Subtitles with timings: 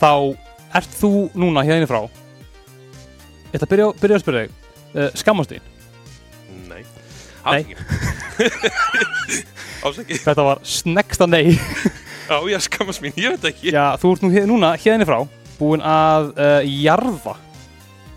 [0.00, 0.10] þá
[0.78, 2.02] ert þú núna hérna frá.
[3.54, 4.52] Að byrja, byrja að spyrja þig
[4.92, 5.68] uh, Skammast þín,
[6.68, 6.82] Nei.
[7.48, 7.62] Nei.
[9.84, 11.56] Ásæki þetta var snegsta nei.
[12.28, 13.72] Já, ég skammast mín, ég veit ekki.
[13.72, 15.22] Já, þú ert nú núna hérna frá
[15.58, 17.38] búin að uh, jarða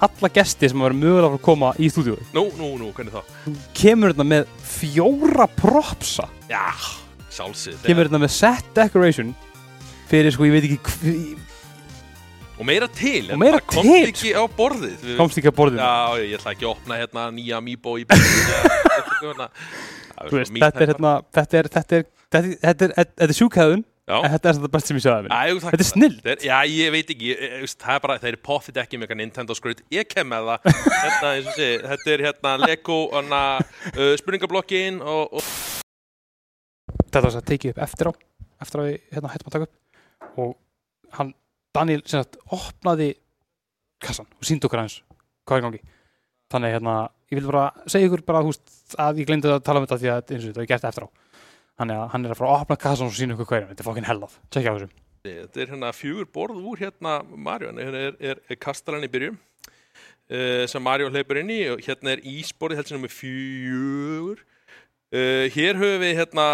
[0.02, 3.22] alla gesti sem verið mögulega að koma í stúdíu Nú, nú, nú, hvernig þá?
[3.46, 6.28] Þú kemur hérna með fjóra propsa.
[6.50, 6.66] Já,
[7.34, 9.32] sjálfsög kemur hérna með set decoration
[10.12, 11.12] fyrir sko, ég veit ekki
[12.62, 15.06] Og meira til Og meira bara komst til, ekki á borðið.
[15.18, 18.06] Komst ekki að borðinu Já, ég ætla ekki að opna hérna nýja Amiibo í
[20.32, 23.82] veist, þetta er hérna þetta er, þetta er, þetta er, þetta er, þetta er sjúkæðun
[24.12, 26.16] en þetta er þetta best sem ég sjáði jú, takk Þetta er það.
[26.22, 28.80] Þetta er- Já, ég veit ekki, ég, ég, veist, það er bara, þeir eru poffið
[28.82, 30.60] ekki með eitthvað Nintendo skrut, ég kem með það.
[31.04, 33.42] Hérna, eins og sé, þetta er hérna Lego, hana,
[33.94, 35.44] uh, spurningablokkin og, og
[37.02, 38.12] Þetta var þess að tekið upp eftir á
[38.62, 39.76] eftir að við hérna hættum að taka upp.
[40.42, 40.52] Og
[41.18, 41.32] hann,
[41.76, 43.14] Daniel sem sagt, opnaði
[44.02, 45.02] kassan og síndi okkur hans
[45.48, 45.82] hvað er gangi.
[46.52, 46.96] Þannig hérna,
[47.32, 48.66] ég vil bara segja ykkur bara húst,
[49.00, 51.08] að ég glemdi að tala um þetta því að eins og þetta er gert eftir
[51.08, 51.10] á.
[51.82, 53.84] Þannig að hann er að fara að opna kassan og sína ykkur hvað er þetta
[53.84, 54.92] er fokkin hellað, tjekkja á þessu.
[55.22, 59.38] Þetta er hérna fjögur borð úr hérna Mario, hérna er, er, er kastalan í byrjun
[59.38, 61.62] uh, sem Mario hleypur inn í.
[61.72, 64.42] Og hérna er ísborðið sem er fjögur.
[65.12, 66.48] Uh, hér höfum við hérna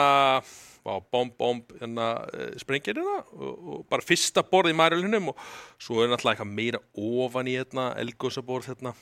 [0.88, 5.42] á, bomb, bomb, hérna uh, sprengirina og, og bara fyrsta borð í Mario-linum og
[5.82, 8.96] svo er náttúrulega eitthvað meira ofan í hérna, elgósaborð hérna.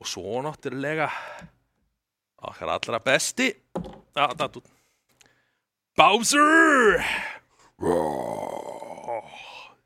[0.00, 1.10] Og svo náttúrulega
[2.40, 3.50] okkar allra besti
[4.16, 4.60] að, að,
[5.98, 7.02] Bowser!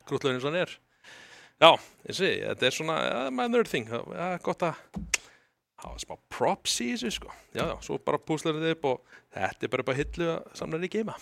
[0.05, 0.71] Grútlegurinn svo hann er.
[1.59, 1.71] Já,
[2.11, 4.77] ég, þetta er svona ja, my nerd thing, ja, gott að
[5.85, 7.33] hafa smá props í þessu sko.
[7.55, 10.81] Já, já, svo bara púslar þetta upp og þetta er bara bara hillu að samla
[10.81, 11.17] í geima.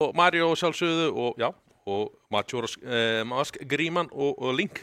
[0.00, 1.50] Og Mario sjálfsögðu og já,
[1.90, 4.80] og Majora's eh, Mask Gríman og, og Link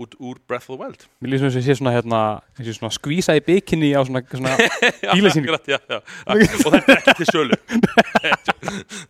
[0.00, 1.02] út úr Breath of the Wild.
[1.20, 2.20] Mér þess að ég sé svona, hérna,
[2.56, 5.98] sé svona skvísa í bikini á svona, svona já, já.
[5.98, 7.58] og þetta er ekki til sölu.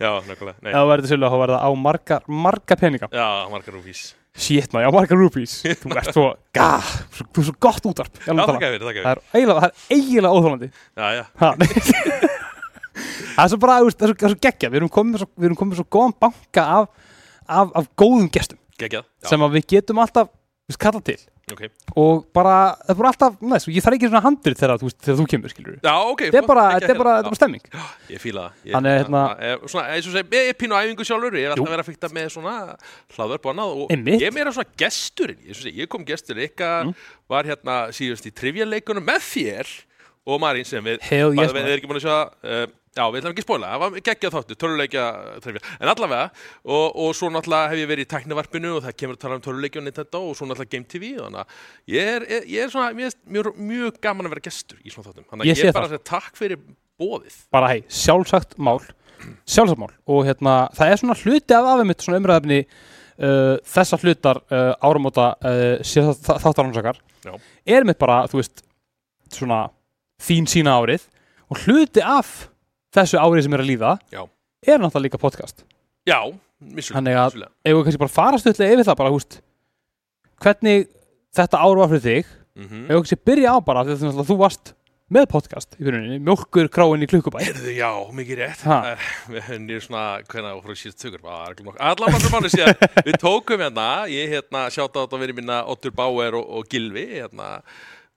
[0.00, 3.08] Já, nákvæmlega ef það verður til að þá verður það á marga, marga peninga.
[3.12, 4.02] Já, margar rúfís
[4.40, 5.54] Shit maður, já marga rupees.
[5.82, 9.10] Þú ert svo, gah, svo, þú svo gott útvarp í Já, gæfir, það Það gæfir
[9.10, 11.50] er eiginlega, það er eiginlega óþólandi Já, já, Ha.
[13.30, 15.76] Það er svo bara, það er svo, svo geggja Við erum komið með svo, við
[15.78, 16.88] svo góðan banka af,
[17.46, 18.58] af, af góðum gestum.
[18.80, 21.18] Geggjað sem að við getum alltaf þú veist, kallað til
[21.54, 21.62] ok.
[22.00, 22.54] Og bara,
[22.88, 25.94] það bara alltaf, næst, ég þarf ekki svona handrið þegar, þú þegar þú kemur, Já,
[26.12, 27.20] ok Þetta er bara, þetta er bara, hérna.
[27.20, 27.64] þetta er bara stemming.
[27.70, 27.84] Já,
[28.14, 28.64] Ég fíla það.
[28.64, 29.56] Ég- hérna- eh,
[30.50, 32.56] er pínu æfingu sjálfur Ég er alltaf vera að fykta með svona
[33.16, 33.90] hlaðvörp og annað og
[34.20, 36.94] ég er meira svona gesturinn Ég, ég kom gestur ykkar Mm.
[37.28, 39.66] Var hérna síðust í trivjaleikunum með þér
[40.26, 43.42] Og Marín sem við Við erum ekki búin að sjá uh, Já, við ætlum ekki
[43.44, 45.02] að spóla, það var geggjað þáttu, töluleikja
[45.46, 46.24] en allavega
[46.66, 49.44] og, og svo náttúrulega hef ég verið í tæknivarpinu og það kemur að tala um
[49.44, 52.88] töluleikja og Nintendo og svo náttúrulega Game TV, þannig að ég er, ég, er svona,
[52.90, 55.86] er mjög, mjög gaman að vera gestur í svona þáttum, þannig að ég er bara
[55.86, 56.60] að segja takk fyrir
[56.98, 57.38] bóðið.
[57.54, 58.82] bara hei, sjálfsagt mál.
[59.54, 59.94] Sjálfsagt mál.
[60.10, 65.30] Og hérna, það er svona hluti af afimitt svona umræðefni uh, þessa hlutar uh, áramóta
[65.38, 67.36] uh, þáttaransakar Já.
[67.70, 68.64] er mitt bara, þú veist
[69.30, 69.68] svona
[70.26, 71.06] þín sína árið.
[71.50, 72.49] Og hluti af
[72.94, 74.22] þessu árið sem er að líða Já.
[74.66, 75.64] er náttúrulega líka podcast
[76.08, 76.20] Já,
[76.60, 76.96] missulega.
[76.98, 77.52] Þannig að- missulega.
[77.64, 79.40] ef við kannski bara fara stutlega yfir það bara, húst
[80.40, 80.88] hvernig
[81.36, 84.24] þetta ár var fyrir þig Mm ef við kannski byrja á bara, því að þú,
[84.26, 84.72] þú varst
[85.10, 88.60] með podcast í byrjuninni, mjólkur kráin í klukkubæ Heyrðu, já, mikið rétt.
[88.66, 92.74] Er- Við höfum nýr svona, hvernig á frá síðast tökur, allan maður mánu síðan.
[93.06, 97.06] Við tókum hérna, ég hérna sjáta á þetta verið mína Ottur Bauer og, og Gilvi,
[97.22, 97.62] hérna,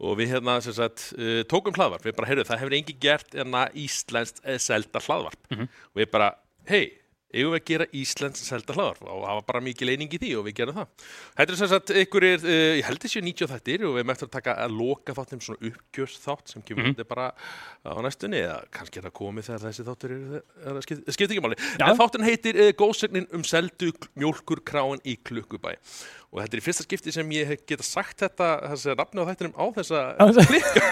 [0.01, 2.07] og við hérna sem sagt, uh, tókum hlaðvarp.
[2.07, 5.41] Við bara, heyrðu, það hefur engi gert hérna íslenskt eh, selda hlaðvarp.
[5.53, 5.71] Mhm.
[5.93, 6.33] Og við bara,
[6.69, 6.85] hei,
[7.33, 10.31] eigum við að gera íslenskt selda hlaðvarp og það var bara mikið leining í því
[10.37, 11.05] og við gerum það.
[11.39, 14.29] Þetta er sem sagt, ykkur er, uh, ég held þessi 90 þættir og við eftir
[14.29, 17.31] að taka að loka þáttum svona uppgjörs þátt sem kemur mm bara
[17.83, 21.43] á næstunni eða kannski er það komið þegar þessi þáttur er, er, skipt, skipt ekki
[21.43, 21.57] máli.
[21.75, 21.85] Já.
[21.89, 25.75] En þátturinn heitir uh, Góðsögnin um seldu mjólkur kráin í klukkubæ
[26.33, 29.53] og þetta er í fyrsta skipti sem ég geta sagt þetta þessi nafni á þættinum
[29.53, 30.87] á þessa klikka.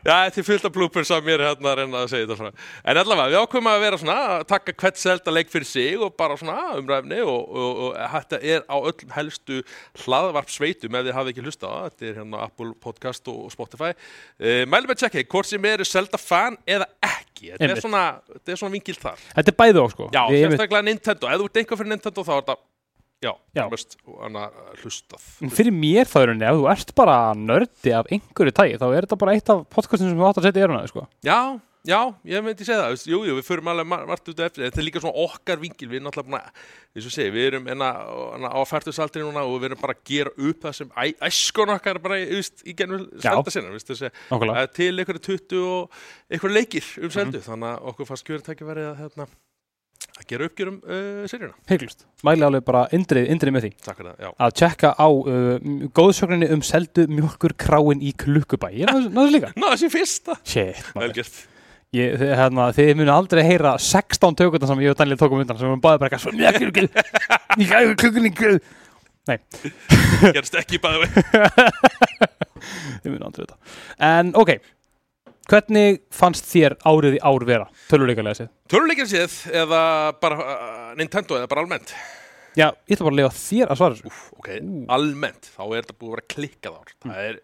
[0.00, 2.52] Já, þetta er fullt af bloopers af mér hérna að reyna að segja þetta svona
[2.88, 6.14] En allavega, við ákveðum að vera svona að taka hvert selda leik fyrir sig og
[6.18, 9.60] bara svona umræfni og, og, og þetta er á öllum helstu
[10.04, 11.90] hlaðvarp sveitum ef þið hafið ekki hlusta á það.
[11.90, 13.92] Þetta er hérna Apple Podcast og og Spotify.
[14.40, 17.52] Uh, Mælum að checka, hvort sem eru selda fan eða ekki.
[17.54, 18.04] Þetta er svona,
[18.52, 19.22] svona vingil þar.
[19.36, 20.10] Þetta er bæði á sko.
[20.14, 22.58] Já, sérstaklega Nintendo, ef þú ert einhver fyrir Nintendo þá er þetta
[23.20, 23.66] Já, Já.
[23.68, 28.54] Mest, annað hlustað fyrir mér þá er henni, ef þú ert bara nördi af einhverju
[28.56, 30.86] tægi, þá er þetta bara eitt af podcastin sem þú átt að setja í eruna,
[30.88, 31.04] sko.
[31.26, 31.40] Já,
[31.88, 31.96] Já,
[32.28, 34.66] ég myndi segja það, veist, jú, jú, við förum alveg mar- margt út af eftir,
[34.66, 36.58] þetta er líka svona okkar vingil, við erum náttúrulega búin að,
[36.92, 37.88] eins og segi, við erum enna,
[38.36, 41.72] enna á færtusaldri núna og við erum bara að gera upp það sem æ, æskun
[41.72, 44.66] okkar bara, þú veist, í genum selda sinna, veist, þessi, Nákvæmlega.
[44.66, 46.02] að til einhverju 20 og
[46.36, 47.16] einhverju leikir um Mhm.
[47.16, 48.84] seldu, þannig fannst kjörið tækifæri
[50.20, 51.54] að, gera uppgjörum uh, seríuna.
[51.70, 52.04] Heiklust.
[52.26, 53.70] Mæli alveg bara indrið, indrið með því.
[53.86, 54.32] Takk fyrir það, já.
[54.46, 58.68] Að tjekka á uh, góðsögninni um seldu mjölkur kráin í klukkubæ.
[58.76, 59.52] Ég náðu náðu þessu líka.
[59.60, 60.36] Ná, þessi fyrsta.
[60.44, 61.06] Shit, maður.
[61.06, 61.40] Vel gert.
[61.96, 62.68] Ég, þið, hérna,
[63.00, 66.12] munu aldrei heyra 16 tökurnar sem ég og Daniel tókum undan sem við báðum bara
[66.12, 66.36] eitthvað
[67.58, 68.60] mjölkur klukkunni klukkunni
[70.36, 71.08] Gerst ekki vei.
[73.02, 73.58] Þið munu aldrei þetta.
[74.10, 74.54] En ok,
[75.50, 77.66] hvernig fannst þér árið í ár vera?
[77.90, 78.50] Töluleikalega séð.
[78.70, 79.82] Töluleikir séð eða
[80.22, 81.94] bara uh, Nintendo eða bara almennt?
[82.58, 84.10] Já, ég ætla bara að lifa þér að svara þessu.
[84.10, 84.48] Úf, ok,
[84.90, 86.94] almennt, þá er þetta búið að vera klikkað ár.
[87.04, 87.36] Það er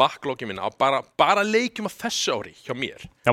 [0.00, 3.06] backlogin minna bara, bara leikjum að þessu ári hjá mér.
[3.28, 3.32] Já.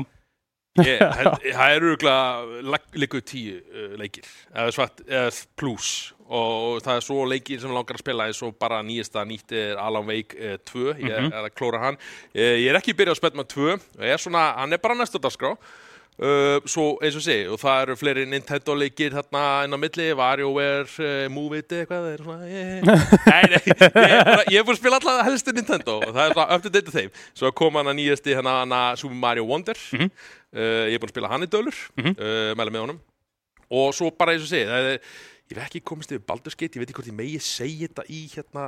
[0.78, 5.90] Ég, held- það eru örgulega líkuð tíu uh, leikir, eða svart, eða plus
[6.28, 9.76] og það er svo leikir sem langar að spila eins og bara nýjasta nýtt er
[9.80, 11.32] Alan Wake uh, 2, ég Mhm.
[11.32, 11.96] er að klóra hann.
[12.34, 14.78] Uh, ég er ekki byrjað að spila með 2, og ég er svona, hann er
[14.78, 15.54] bara næsta dagskrá.
[16.18, 20.06] Uh, svo eins og sé, og það eru fleiri Nintendo leikir þarna inn á milli
[20.18, 22.80] WarioWare, uh, Move It eitthvað það er svona, eh.
[23.30, 26.58] nei, nei ég er, er búin að spila alltaf helstu Nintendo og það er svona
[26.74, 30.10] date af þeim svo kom hann að nýjasti hana Super Mario Wonder Mhm.
[30.58, 32.16] uh, ég er búin að spila hann í dölur Mhm.
[32.18, 33.00] uh, mæla með honum
[33.70, 34.98] og svo bara eins og sé, það er
[35.48, 38.04] ég hef ekki komist yfir Baldur's Gate, ég veit ekki hvort ég megi segja þetta
[38.12, 38.66] í hérna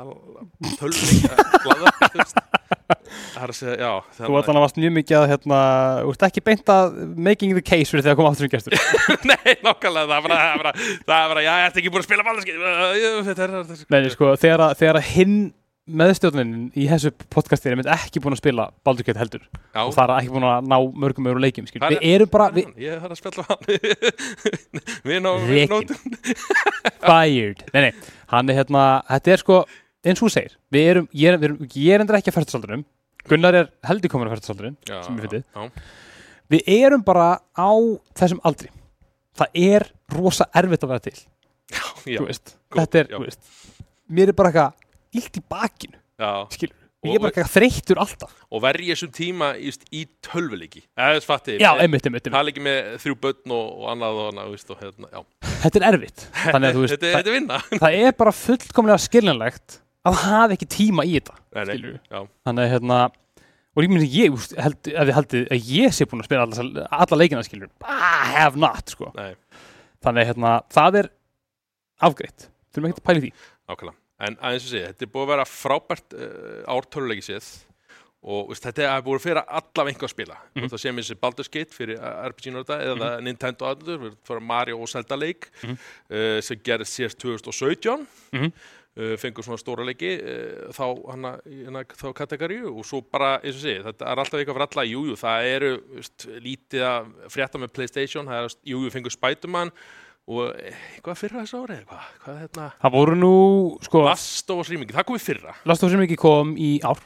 [2.17, 2.41] veist
[3.11, 5.61] það er að segja, já Þú þannig- ætla að varst mjög mikið að, hérna,
[6.05, 6.99] þú ert ekki beint að
[7.29, 8.77] making the case fyrir því að koma aftur sem gestur.
[9.31, 10.61] Nei, nokkulega, það er bara, það er
[11.25, 12.61] er bara, já, ég ert ekki búin að spila Baldur's Gate
[13.31, 14.33] Þetta þetta er, Nei, sko,
[14.69, 15.37] að, þegar að hinn
[16.01, 20.05] meðstjórnin í þessu podcasti er ekki búin að spila Baldur Gate heldur já, og það
[20.05, 21.69] er ekki búin að ná mörgum öru leikjum.
[21.75, 23.63] Hvað Við erum bara, við, Ég þarf að spjalla hann
[25.11, 26.17] Við nótum
[27.11, 27.65] fired.
[27.75, 29.61] Nei, nei, hann er hérna, þetta er sko,
[30.05, 32.39] eins og þú segir, við erum, ég er, við erum, ég er endur ekki að
[32.39, 32.85] færstasaldrinum,
[33.29, 35.65] Gunnar er heldur komin að Já, já,
[36.51, 37.71] Við erum bara á
[38.19, 38.71] þessum aldri.
[39.39, 39.85] Það er
[40.17, 41.19] rosa erfitt að vera til,
[41.71, 41.85] já,
[42.19, 42.57] þú veist.
[42.73, 43.17] góð, þetta er, já.
[43.17, 43.53] þú veist,
[44.11, 44.80] mér er bara eitthvað
[45.19, 45.99] illt í bakinu,
[46.55, 46.77] skilur.
[47.01, 48.33] Og- Ég er bara eitthvað þreyttur alltaf.
[48.53, 51.55] Og verði þessum tíma í, í tölvuleiki Eða þess fatti.
[51.57, 55.23] Það er ekki með þrjú börn og, og annað og annað, og hérna.
[55.63, 56.25] Þetta er erfitt.
[56.43, 59.79] Þannig að veist, Þetta, það, þetta er vinna það er bara fullkomlega skiljanlegt
[60.11, 61.39] að hafa ekki tíma í þetta.
[61.57, 62.99] Nei, nei, Þannig að hérna,
[63.73, 66.85] og ég myndi ég, held, ef þið haldið að ég sé búin að spila alla,
[67.01, 69.09] alla leikina skilur, I have not, sko.
[69.17, 71.11] Þannig að hérna, það er
[72.11, 72.51] afgreitt.
[72.77, 73.33] Þurfum ekki að pæla í því.
[73.73, 77.51] ákveðlega En aðeins að segja, þetta er búið að vera frábært uh, ár töluleiki séð
[78.21, 80.51] og veist, þetta er búið að fyrir allavega einhver að spila mm.
[80.61, 80.69] -hmm.
[80.75, 84.77] það sé mér sér Baldur's Gate fyrir RPG nörda eða Nintendo aðundur, við fyrir Mario
[84.83, 85.79] og Zelda leik Mhm.
[86.11, 88.53] uh, sem gerðist síðast 2017 Mhm.
[89.01, 90.85] uh, fengur svona stóra leiki uh, þá,
[91.97, 95.09] þá kategóri og svo bara, eins og sé, þetta er alltaf eitthvað fyrir alla jújú,
[95.09, 99.73] jú, það eru veist, lítið að frétta með Playstation það er, jújú, jú, fengur Spiderman
[100.31, 103.33] og eitthvað fyrra þessu ári eitthvað, hvað er hérna Það voru nú,
[103.87, 107.01] sko, Last of Us rýmingi, það komið fyrra Last of Us Remake kom í ár.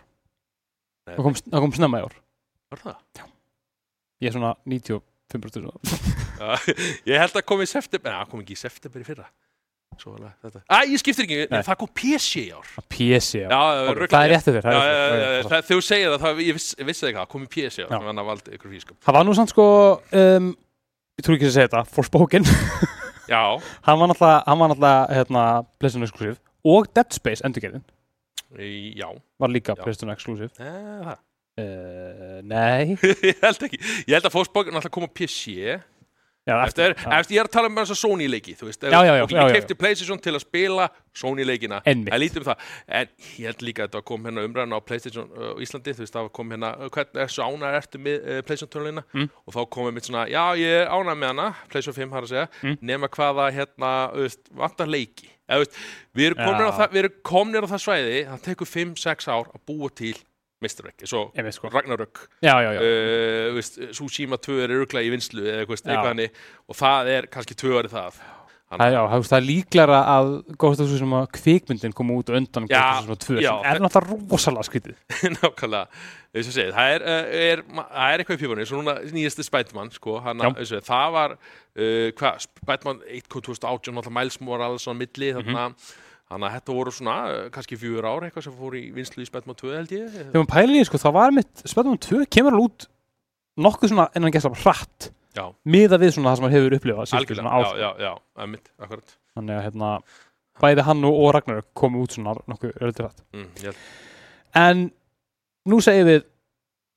[1.08, 1.14] Nei.
[1.16, 2.18] Það kom, það kom snemma í ár.
[2.74, 3.24] Var það?
[4.24, 5.96] Ég er svona 95% svona.
[6.44, 6.76] Já,
[7.08, 9.26] ég held að komið í september Nei, það kom ekki í september í fyrra
[9.94, 11.60] Svo var þetta Æ, ég skiptir ekki, Nei.
[11.68, 13.46] það kom PC í ár PC, já.
[13.52, 14.56] Já, Ok, ruglað það er réttið.
[14.58, 15.44] Já, það já, já, já, þér.
[15.44, 17.84] það- Þegar þú segir það, það ég viss, vissi ekki það, kom í PC í
[17.84, 17.92] ár Já.
[17.94, 19.66] Þannig að hann valdi ykkur fískap Það var nú samt sko,
[20.24, 20.48] um,
[21.14, 22.50] ég trú ekki að segja þetta, Forspoken.
[23.28, 23.42] Já,
[23.86, 25.44] hann var náttúrulega, hann var náttúrulega hérna,
[25.78, 27.84] PlayStation Exclusive og Dead Space endurgerðin
[28.58, 29.08] í- já
[29.40, 29.82] var líka Já.
[29.82, 30.50] PlayStation Exclusive.
[30.58, 31.18] Eh, það.
[31.54, 32.96] Uh, nei.
[33.30, 33.78] Ég held ekki
[34.08, 35.76] Ég held að fósbókun alltaf kom á PC
[36.44, 37.08] Já, Eftir, já.
[37.18, 39.74] eftir ég er að tala um þess að Sony leiki Þú veist, Já, ég kefti
[39.80, 41.78] Playstation til að spila Sony leikina.
[41.88, 42.58] En lítum það,
[42.98, 43.08] en
[43.38, 46.28] ég held líka að þetta kom hérna umræðan á Playstation uh, Íslandi, þú veist, það
[46.36, 49.30] kom hérna, uh, hvernig er svo ánæður ertu með uh, Playstation tölunina Mm.
[49.46, 52.32] og þá komið mitt svona, já, ég er ánæður með hana, Playstation 5 har að
[52.34, 52.76] segja, Mm.
[52.92, 55.30] nema hvaða hérna, veist, vantar leiki.
[55.48, 55.80] Eða, veist,
[56.18, 59.64] við erum komnir á það, við komnir á það svæði, það tekur 5-6 ár að
[59.70, 60.14] búa til
[61.04, 61.68] svo Ég veist sko.
[61.72, 62.80] Ragnarök, Já, já, já.
[62.80, 66.30] uh, Tsushima 2 er örglega í vinslu eða eitthvað, hannig
[66.68, 68.22] og það er kannski 2 árið það.
[68.74, 70.28] Það, já, það, það er líklara að
[70.58, 73.70] Ghost of Tsushima kvikmyndin kom út á undan Já, Ghost of Tsushima 2 já, sem
[73.70, 74.96] er náttúrulega rosalega skrítið.
[75.36, 76.00] Nákvæmlega,
[76.34, 77.62] eins og segið, það er, uh, er,
[78.08, 81.14] er eitthvað í pífunni, svo núna nýjasti Spiderman, sko, hann að, eins og segið, það
[81.14, 81.36] var,
[81.78, 85.38] uh, Spiderman 1.2018, náttúrulega Miles Morales á milli, Mhm.
[85.44, 85.68] þarna,
[86.34, 89.28] þannig að þetta voru svona, uh, kannski fjúur ár, eitthvað sem fór í vinslu í
[89.28, 90.08] Spiderman 2, held ég.
[90.14, 92.86] Þegar maður pælir í sko, það var mitt Spider-Man 2 kemur alveg út
[93.64, 95.44] nokkuð svona innan gæsla hratt Já.
[95.66, 98.70] miða við svona það sem hann hefur upplifað algjörlega, svona ár, já, já, já, emitt,
[98.78, 99.16] akkurat.
[99.34, 99.90] Þannig að hérna
[100.62, 103.24] bæði hann og, Ragnar komu út svona nokkuð öldur hratt.
[103.34, 103.80] Mm,
[104.62, 104.84] en
[105.70, 106.22] nú segjum við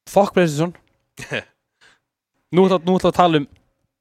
[0.07, 0.71] Fuck PlayStation
[2.55, 3.47] nú nú ætla að tala um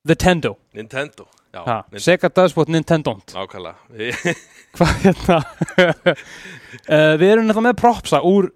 [0.06, 1.26] Nintendo, Nintendo
[1.64, 3.34] ha, Sega does what Nintendo don't.
[3.34, 4.34] Nákvæmlega.
[4.76, 5.38] Hvað hérna?
[5.80, 8.50] Uh, við erum náttúrulega með propsa úr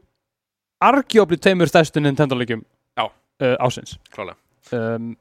[0.84, 2.62] argjófli tveimur stærstu Nintendo leikjum
[2.98, 3.06] Já.
[3.08, 4.36] uh, ásins klálega.
[4.76, 5.16] Um,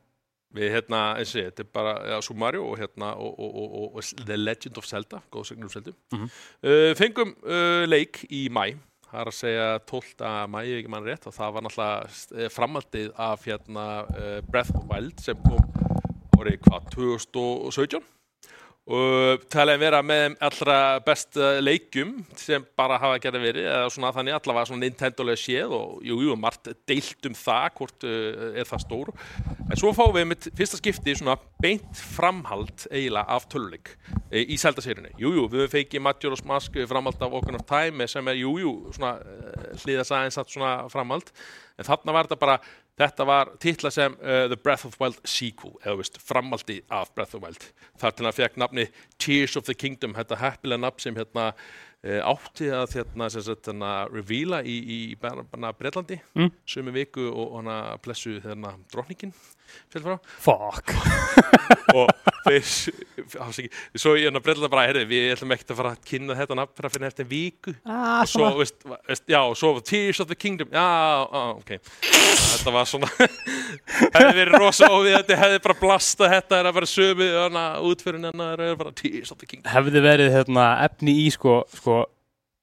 [0.50, 4.34] Við hérna, ég, þetta er bara ja, Super Mario og hérna og, og, og, The
[4.38, 6.30] Legend of Zelda, góðsögnur um Zelda Mhm.
[6.64, 8.72] uh, Fengum uh, leik í mæ
[9.10, 10.26] það er að segja 12.
[10.50, 14.74] mæ, ef ekki mann rétt og það var náttúrulega eh, framhaldið af hérna uh, Breath
[14.78, 15.89] of Wild sem kom
[16.40, 18.08] árið hvað, 2017
[18.90, 24.38] og talaði vera með allra besta leikjum sem bara hafa gerði verið eða svona þannig
[24.40, 28.84] allavega svona Nintendo-lega séð og jú, jú, margt deilt um það hvort uh, er það
[28.88, 29.12] stór.
[29.68, 33.94] En svo fáum við með fyrsta skipti svona beint framhald eiginlega af töluleik
[34.32, 38.34] e, í Zelda-sérinu jú, jú, við feikið Majora's Mask framhald af Ocarina of Time sem
[38.34, 41.30] er, jú, jú, svona uh, hliðas aðeins að svona framhald.
[41.78, 42.62] En þarna var þetta bara
[43.00, 47.38] Þetta var titla sem uh, The Breath of Wild sequel, eða veist, framaldi af Breath
[47.38, 47.70] of Wild.
[48.02, 48.88] Þar til hann fekk nafni
[49.22, 53.70] Tears of the Kingdom, þetta heppilega nafn sem hérna uh, átti að hérna, sem sagt,
[53.72, 56.52] hérna, revíla í, í Breitlandi, Mm.
[56.68, 59.32] sömu viku og hana blessu hérna drotningin
[60.40, 60.94] fuck.
[61.98, 62.10] Og
[62.46, 62.66] þeir
[63.98, 66.76] svo ég hérna Breitlandi bara, herri, við ætlum ekkert að fara að kynna þetta nafn
[66.90, 67.74] fyrir að eftir viku.
[67.86, 68.78] Ah, og svo, veist,
[69.10, 71.72] veist, já, og svo Tears of the Kingdom, já, já, ok.
[72.10, 73.10] Þetta var svona
[74.16, 78.66] hefði verið rosa óvið, þetta hefði bara blasta þetta er að vera hana, útfyrin hennar
[78.66, 79.70] er bara Tears of the Kingdom.
[79.74, 82.04] Hefði verið hérna, efni í sko, sko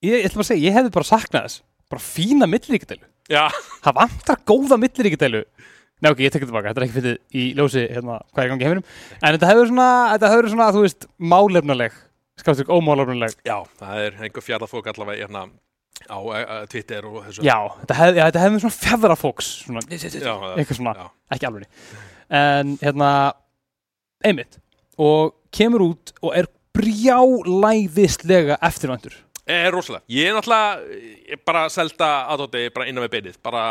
[0.07, 1.63] ég, ég bara að segja, ég hefði bara saknað þess.
[1.87, 3.47] Bara fína milliríkdælu já,
[3.85, 5.43] það vantar góða milliríkdælu
[6.05, 8.49] Nei ok, ég tek þetta tilbaka, þetta er ekki fyrir í ljósi hérna, hvað er
[8.49, 8.89] í gangi í heiminum.
[9.21, 11.95] En þetta hefur svona, þetta hefur svona, þú veist málefnuleg,
[12.43, 15.47] skafst ykkur ómálefnuleg já, það er einhver fjarlafók allavega hérna
[16.13, 17.47] á uh, Twitter og þessu.
[17.47, 21.09] Já, þetta já, þetta hefði svona fjæðra fóks svona, eitthvað svona, já.
[21.33, 21.89] ekki alveg
[22.29, 23.11] en hérna
[24.27, 24.59] einmitt,
[25.01, 29.15] og kemur út og er brjálæðislega eftirvæntur.
[29.47, 30.03] Er rosalega.
[30.11, 30.81] Ég er náttúrulega
[31.31, 33.37] ég bara selda aðdóti bara innan með beinið.
[33.47, 33.63] Bara,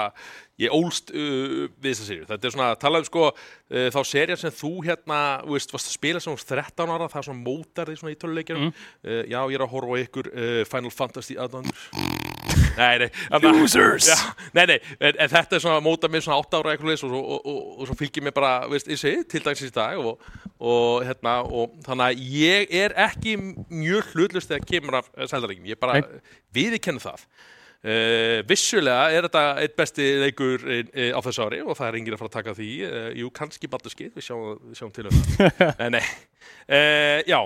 [0.61, 2.25] ég ólst uh, við þessa sériu.
[2.29, 5.91] Þetta er svona, tala um sko, uh, þá serja sem þú hérna, þú veist, varst
[5.91, 8.61] að spila sem þú varst 13 ára, það er svona mótar því svona í töluleikjum.
[8.63, 8.85] Mm.
[9.03, 11.83] Uh, já, ég er að horfa á ykkur uh, Final Fantasy aðdóndur.
[12.79, 13.09] nei, nei.
[13.45, 14.07] Losers!
[14.11, 14.17] Já,
[14.55, 17.39] nei, nei, en, en þetta er svona móta mér svona 8 ára eitthvað og, og,
[17.41, 20.23] og, og, svo fylgir mér bara, veist, ég segi, til dagsins í dag og,
[20.59, 25.81] og hérna, og þannig að ég er ekki mjög hlutlust þegar kemur af sældaríkjum, ég
[25.81, 26.23] bara Nei.
[26.55, 27.27] viðurkenni það.
[27.85, 32.15] Uh, vissulega er þetta eitt besti leikur uh, á þessu ári og það er enginn
[32.15, 32.71] að fara að taka því.
[32.87, 35.83] Uh, jú, kannski Baldurskið, við við sjáum til um það.
[35.93, 36.01] Nei,
[37.29, 37.37] já,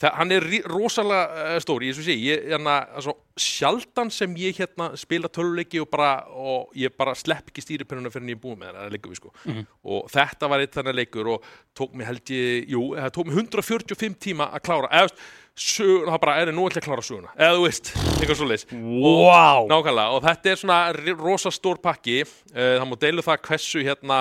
[0.00, 4.92] það, hann er rosalega stóri, ég svo sé ég, hérna, altså, sjaldan sem ég hérna
[5.00, 8.62] spila töluleiki og bara og ég bara slepp ekki stýripennuna fyrir en ég er búið
[8.62, 9.34] með það leikum við sko.
[9.42, 9.68] Mhm.
[9.90, 13.42] og þetta var eitt þannig leikur og tók mig held ég, jú, það tók mig
[13.42, 15.14] 145 tíma að klára, eða
[15.56, 17.90] söguna, það bara er nú að klára söguna, eða þú veist
[18.20, 22.86] eitthvað svo leis Wow Nákvæmlega, og þetta er svona ri- rosa stór pakki uh, það
[22.90, 24.20] má deilu það hversu hérna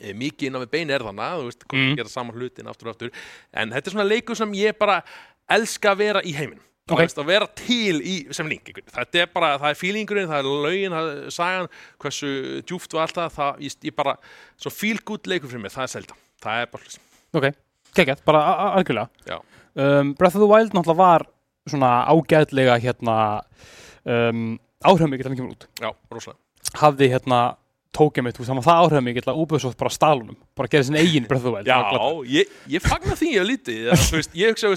[0.00, 1.78] e, mikið innan við bein er þannig þú veist, Mm.
[1.88, 1.96] mm.
[1.96, 3.10] gera saman hlutin aftur og aftur
[3.54, 5.00] en þetta er svona leikur sem ég bara
[5.50, 6.98] elska að vera í heiminum Ok.
[6.98, 7.06] okay.
[7.22, 8.90] að vera til í, sem link einhvern.
[8.90, 11.68] þetta er bara, það er feelingurinn, það er lögin það er sagan,
[12.02, 12.30] hversu
[12.66, 14.16] djúft og allt það, það ég, ég bara,
[14.58, 17.61] svo feel good leikur fyrir mig, það er selda, það er bara hlutis.
[17.96, 19.40] Geggjart, bara algjörlega.
[19.72, 21.26] Um, Breath of the Wild náttúrulega var
[21.70, 23.16] svona ágæðlega hérna
[24.04, 24.46] um,
[24.84, 25.68] áhrifmikið þannig kemur út.
[25.80, 26.40] Já, rosalega.
[26.82, 27.42] Hafði hérna
[27.92, 31.00] tókið mitt, þú veist, það var það áhrifmikið að Ubisoft bara stálunum, bara gera sinni
[31.02, 34.16] eigin Breath of the Wild Já, Það ég, ég fagna því ég lítið að, þú
[34.16, 34.70] veist, ég hugsa,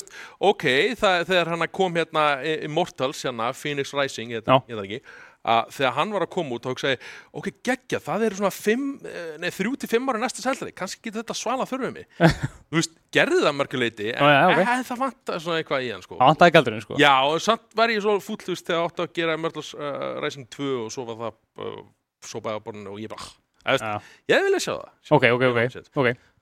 [0.50, 0.66] ok
[1.00, 2.26] það, þegar hann kom hérna
[2.68, 4.58] Immortals, hérna, Phoenix Rising ég, Já.
[4.68, 5.00] ég það ekki,
[5.46, 6.98] að þegar hann var að koma út þá hugsaði,
[7.40, 11.94] ok, geggja, það eru svona fimm, eh, ára næsta sælari, kannski getur þetta svala þurfið
[11.96, 12.10] mig.
[12.70, 14.62] Þú veist, gerði það mörguleiti en Já, já, ok.
[14.66, 16.20] eh, það vantar svona eitthvað í hann, sko.
[16.22, 17.00] Vantaði galdurinn sko.
[17.02, 20.06] Já, og samt var ég svo fúll, þú veist, þegar áttu að gera Immortals uh,
[20.24, 21.82] Rising 2 og svo var það uh,
[22.26, 23.30] svo bæða borðinu og ég bara,
[23.76, 24.96] ah, ég vilja sjá það.
[25.20, 26.34] Ok, ok, ok, ok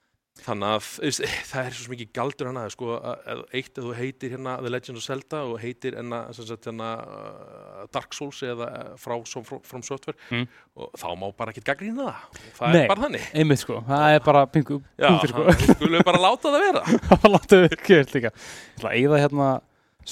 [0.43, 0.85] Þannig að
[1.51, 4.97] það er svo mikið galdur sko, að, að eitt að þú heitir hérna The Legend
[4.97, 10.17] of Zelda og heitir enna, sagt, hérna, uh, Dark Souls eða uh, frá From, Software
[10.33, 10.47] Mm.
[10.73, 12.25] og þá má bara ekkert gaggrýna það.
[12.33, 12.79] Og það Nei.
[12.81, 13.27] er bara þannig.
[13.43, 15.45] einmitt sko, það er bara pingu Já, punktur sko.
[15.51, 16.83] hann- skulum bara láta það vera.
[17.13, 18.33] Það láttu við ekki veist líka.
[18.33, 19.49] Ég ætla að eigða hérna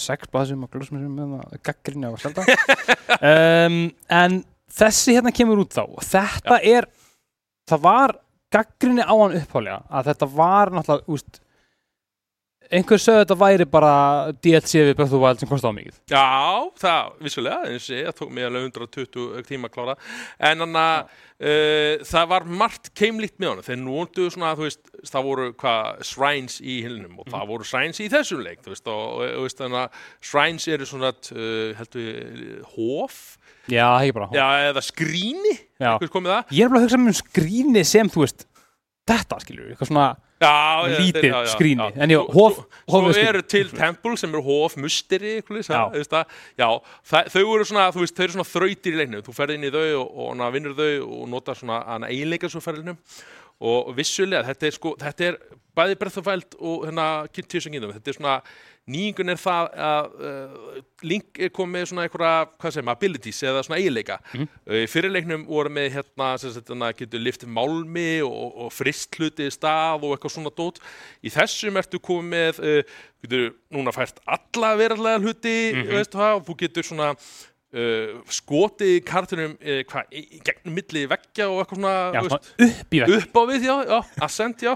[0.05, 2.45] sex blaðsum og glúsmissum með gaggrinni á að selda
[3.33, 3.79] um,
[4.21, 4.37] en
[4.71, 5.81] þessi hérna kemur út þá.
[5.89, 6.87] Og þetta er
[7.67, 8.15] það var
[8.51, 11.41] gaggrinni á hann upphálega að þetta var náttúrulega, veist
[12.71, 13.95] einhver sögðu þetta væri bara
[14.43, 15.97] DLC við Breath of the Wild sem kostaði á mikið.
[16.11, 16.27] Já,
[16.79, 19.95] það, vissulega, og ég, það tók mig alveg 120 tíma að klára.
[20.39, 24.93] En þannig að uh, það var margt keimlíkt með honum, þeir nóndu svona, þú veist,
[25.11, 28.87] það voru hvað shrines í hilnum og það voru shrines í þessum leik, þú veist,
[28.87, 33.21] og, og, og veist, þannig að shrines eru svona, uh, heldur við, hof,
[33.69, 37.83] Já, það er ekki bara já, eða skrýni, Ég er bara að hugsa um skrýni
[37.85, 38.45] sem, þú veist
[39.09, 40.09] þetta, skilur við, eitthvað svona
[40.41, 44.77] Já, lítið já, já, skrýni en já, hof, Svo eru til tempul sem eru hof,
[44.81, 45.75] musteri, eitthvað, Já.
[45.75, 45.83] já.
[45.93, 46.67] Veist það, já
[47.11, 49.67] það, þau eru svona, þú veist, þau eru svona þrautir í leiknum, þú ferð inn
[49.69, 52.97] í þau og, og vinnur þau og notar svona hana, eiginleika svo ferðinum
[53.61, 55.37] og vissulega, þetta er sko, þetta er
[55.77, 58.39] bæði Wild og hérna Tears of the Kingdom, þetta er svona
[58.89, 63.41] nýjungun er það að uh, Link er komið með svona einhverja, hvað segir maður, abilities
[63.45, 64.87] eða svona eiginleika mm Mhm.
[64.89, 69.53] fyrirleiknum voru með hérna, sem sagt, hérna getur liftið málmi og, og frist hluti í
[69.53, 70.81] stað og eitthvað svona dót
[71.23, 72.81] í þessum ertu komið uh,
[73.21, 75.87] getur núna fært alla verðlega hluti Mhm.
[75.93, 77.15] veistu það, og þú getur svona
[77.73, 82.49] uh, skotið í kartunum uh, í, í gegnum milli veggja og eitthvað svona, Já, veist,
[82.65, 84.73] upp upp á við, já, já, ascent, já.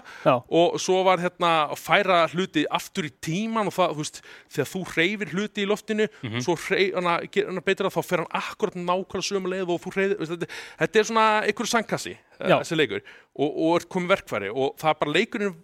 [0.47, 4.21] Og svo var hérna að færa hluti aftur í tíman og það, þú veist,
[4.55, 6.39] þegar þú hreyfir hluti í loftinu, Mhm.
[6.45, 9.95] svo hrey, hana, hana betur það, þá fer hann akkurat nákvæmlega sömu leið og þú
[9.97, 12.57] hreyfir, veist, þetta, þetta er svona einhverju sangkassi, uh, Já.
[12.63, 13.01] þessi leikur.
[13.35, 15.55] Og, og er komið verkfæri og það er bara leikurinn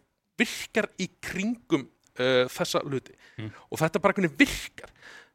[0.41, 1.83] virkar í kringum
[2.19, 3.13] uh, þessa hluti.
[3.39, 3.51] Mm.
[3.71, 4.89] og þetta bara virkar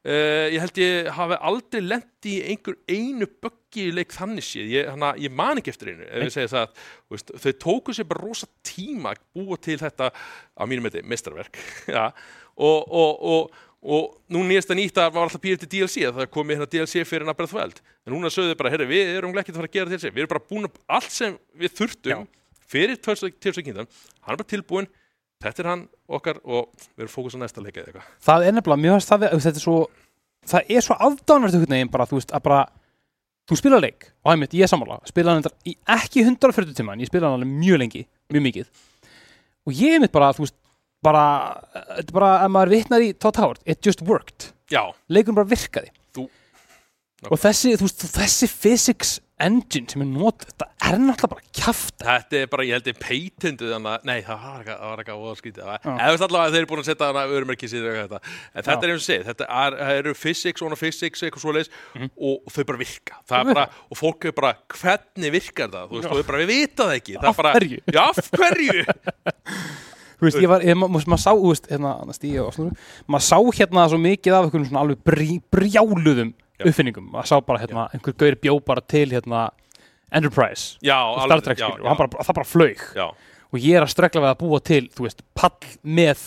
[0.07, 4.73] uh, ég held ég hafi aldrei lent í einhver einu böggi í leik þannig séð,
[4.79, 6.83] ég, hana, ég man ekki eftir einu ef ég segja það,
[7.13, 11.61] veist, þau tóku sér bara rosa tíma að búa til þetta á mínum þetta mestarverk
[11.97, 12.11] ja,
[12.57, 16.31] og, og, og og nú nýjasta nýtt að var alltaf býrið til DLC að það
[16.35, 17.81] komi hérna DLC fyrir the Wild.
[18.07, 20.23] En núna sögðu þau bara, herri, við erum ekki að fara að gera DLC við
[20.25, 22.25] erum bara búin að allt sem við þurftum
[22.67, 23.87] fyrir Tears of Kingdom.
[24.27, 24.89] Hann er bara tilbúin,
[25.45, 25.85] þetta er hann
[26.19, 28.11] okkar og við erum fókus á næsta leika eða eitthvað.
[28.27, 29.79] Það er nefnilega, mjög hans það þetta er svo
[30.51, 32.61] það er svo afdánvært einhvern veginn bara, þú veist, að bara
[33.47, 35.45] þú spila leik, og einmitt, ég er sammála spila hann
[35.97, 38.03] ekki 140 tíma en ég spila hann alveg mjög lengi,
[38.35, 38.71] mjög mikið.
[39.67, 40.57] Og ég einmitt bara, þú veist
[41.07, 41.25] bara,
[41.99, 44.51] þetta er bara, að maður vitnar í Todd Howard, it just worked.
[45.13, 45.93] Leikurinn bara virkaði.
[46.17, 46.31] Þú-
[47.31, 51.99] og þessi, þú veist, þessi physics engine sem er not þetta er náttúrulega bara kjaft
[52.01, 55.03] þetta er bara, ég held ég patentuð þannig að, nei, það var eitthvað, það var
[55.03, 55.93] eitthvað óða skrítið, Já.
[55.93, 58.21] eða þú allavega að þeir eru búin að setja hana örumerki sér eitthvað þetta,
[58.57, 58.87] en þetta Já.
[58.87, 62.11] er eins og segið, þetta er, eru physics, svona physics, eitthvað svoleiðis Mhm.
[62.17, 66.11] og þau bara virka, er bara, og fólk er bara, hvernig virkar það, þú veist,
[66.11, 67.79] og þau bara, við vita það ekki, það Af er bara, hverju?
[67.93, 68.87] já, af hverju,
[70.17, 72.73] þú veist, ég var, ég, ma- maður sá, þú veist, hérna, stíði og svona,
[73.07, 75.05] maður sá hérna svo mikið af einhvern svona alveg
[75.53, 76.46] brjáluðum Já.
[76.63, 79.49] Uppfinningum, maður sá bara hérna, einhver gaur bjó bara til hérna
[80.15, 80.77] Enterprise.
[80.87, 83.93] Já, og Star Trek já, og bara, það bara flög já, og ég er að
[83.93, 86.25] stregla við að búa til, þú veist, pall með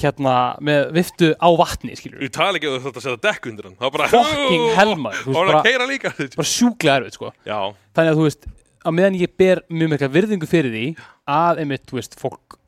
[0.00, 3.78] hérna, með viftu á vatni, við tala ekki um þetta að setja dekk undir hann,
[3.82, 7.32] bara, fucking þú hann bara, að keira líka, bara sjúklega erfið, sko.
[7.46, 7.58] Já,
[7.94, 8.48] þannig að þú veist,
[8.84, 10.86] á meðan ég ber mjög mikla virðingu fyrir því
[11.30, 12.58] að einmitt, þú veist, fólk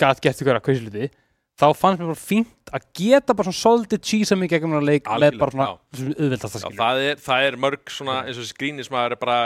[0.00, 1.08] gat gett ykkur að kveisluti
[1.56, 5.08] þá fannst mér bara fínt að geta bara svona svolítið cheesa mig gegnum að leik
[5.08, 8.54] með bara svona, auðveldast að skilja það, er, það er mörg svona eins og þessi
[8.56, 9.40] skrýnis maður er bara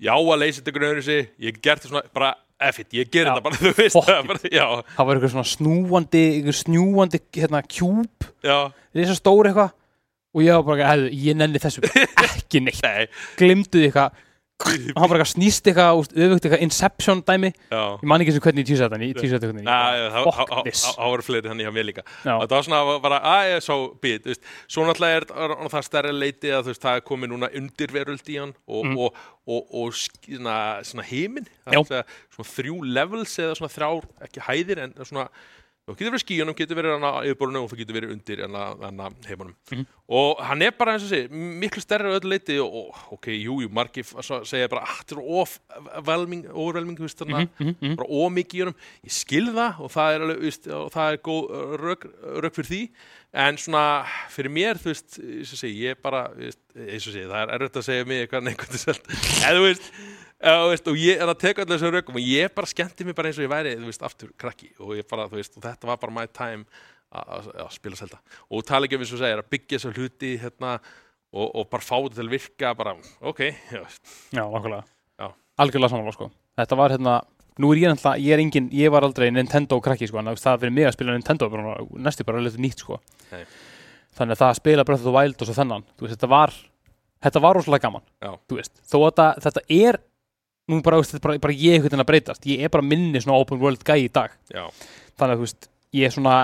[0.00, 3.28] já að leysa þetta grunur þessi ég hef gert þetta svona bara effit, ég ger
[3.28, 3.98] þetta bara þú veist.
[4.06, 7.62] Það bara, já, það var eitthvað svona snúandi eitthvað snjúandi hérna
[9.02, 9.74] þess að stóri eitthvað.
[10.36, 11.84] Og ég var bara, hefðu, ég nenni þessu
[12.26, 13.06] ekki neitt, nei.
[13.40, 14.22] Glimtuði eitthvað
[14.64, 17.50] og hann bara snýst eitthvað öfugt eitthvað Inception dæmi.
[17.70, 20.96] Já, ég man ekki og hvernig ég tísa þetta ég tísa þetta hvernig það það-
[20.96, 22.04] það voru fleiri hann hjá mér líka.
[22.24, 24.24] Þetta var svona bara, að ég sá bit
[24.66, 28.24] svo náttúrulega er er- er það stærri leiti að veist, það er komið núna undirveröld
[28.32, 28.98] í hann og, Mm.
[28.98, 29.14] og,
[29.46, 31.84] og, og svona, svona heiminn Já.
[31.84, 35.28] svona þrjú levels eða svona þrjár, ekki hæðir en svona
[35.86, 39.52] þú getur verið skíunum, getur verið hana yfirborðinu og þú getur verið undir hana heimunum
[39.70, 39.84] Mhm.
[40.08, 43.60] og hann er bara eins og sé miklu stærri á öllu leiti og, ok, jú,
[43.62, 45.60] jú, margir segja bara, ah, þetta er of
[46.04, 48.74] velming, overvelming, veist, þannig Mhm, bara ómikið í honum,
[49.06, 52.02] ég skil það og það er alveg, veist, og það er góð uh, rök,
[52.42, 52.82] rök fyrir því,
[53.34, 57.26] en svona fyrir mér, þú veist, eins og segi ég bara, veist, eins og segi,
[57.30, 58.74] það er erfitt að segja mig eitthvað neikvæmt
[59.46, 59.92] eða þú veist
[60.42, 63.30] veist, og ég er að teka allir þessu rökum og ég bara skemmti mig bara
[63.30, 66.26] eins og ég væri, veist, aftur krakki og bara, veist, og þetta var bara my
[66.28, 66.66] time
[67.12, 68.18] að- spila selta
[68.50, 70.74] og tala ekki um eins og segir að byggja þessu hluti hérna
[71.32, 73.40] og, og bara fá þetta til að virka bara, ok,
[73.72, 73.82] já,
[74.32, 74.44] Já.
[75.18, 75.32] Já.
[75.58, 76.30] Algjörlega samanlega, sko.
[76.56, 77.14] Þetta var hérna,
[77.60, 80.60] nú er ég náttúrulega, ég er engin, ég var aldrei Nintendo krakki, sko, en það
[80.62, 83.00] fyrir mig að spila Nintendo, bara, næstu bara alveg nýtt, sko.
[83.32, 83.42] Nei.
[84.16, 86.28] Þannig að það að spila Breath of the Wild og svo þennan, þú veist, þetta
[86.32, 86.54] var,
[87.26, 88.30] þetta var rosalega gaman, Já.
[88.48, 88.74] þú veist.
[88.88, 89.98] Þó að þetta er
[90.70, 92.46] nú bara, veist, bara, bara ég veginn að breytast.
[92.50, 94.34] Ég er bara minni svona open world gæi í dag.
[94.52, 94.66] Já,
[95.16, 96.36] þannig að þú veist, ég er svona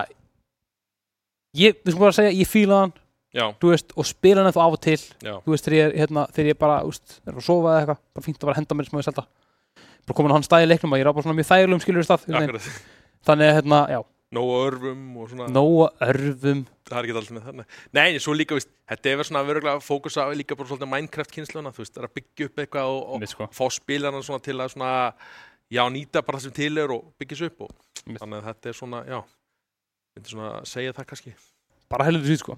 [1.58, 2.96] ég, við skulum bara að segja, ég fíla hann
[3.32, 4.98] já, þú veist, og spila hann eftir af og til.
[5.20, 7.80] Já, þú veist, þegar ég, hérna, þegar ég bara, þú veist, er að sofa eða
[7.82, 9.26] eitthvað, bara fínt að að henda mér ég selda
[10.02, 12.06] bara komin á hann stæði leiknum og ég er á bara svona mjög þægilegum skilur
[12.06, 12.48] stað, veginn.
[12.50, 12.80] akkurat.
[13.22, 14.00] Þannig að, hérna, já,
[14.33, 15.47] Nóa örfum og svona.
[15.53, 17.64] Nóa örfum Það er ekki alltaf með þarna.
[17.99, 21.35] Nei, svo líka, veist, þetta er verið svona verulega fókus á líka bara svolítið Minecraft
[21.37, 23.49] kynsluna Þú veist, það er að byggja upp eitthvað og, og sko.
[23.53, 24.92] fá spilarna svona til að svona
[25.73, 28.18] Já, nýta bara það sem til er og byggja svo upp og Mitt.
[28.18, 29.18] Þannig að þetta er svona, já
[30.12, 31.31] Myndi svona að segja það kannski.
[31.92, 32.57] Bara heldur því, sko.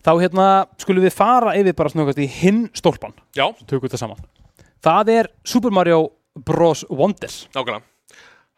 [0.00, 0.46] Þá, hérna,
[0.80, 3.12] skulum við fara yfir bara snöggast í hinn stólpan.
[3.36, 4.22] Já, tökum við þetta saman.
[4.80, 6.06] Það er Super Mario
[6.40, 6.86] Bros.
[6.88, 7.84] Wonder nákvæmlega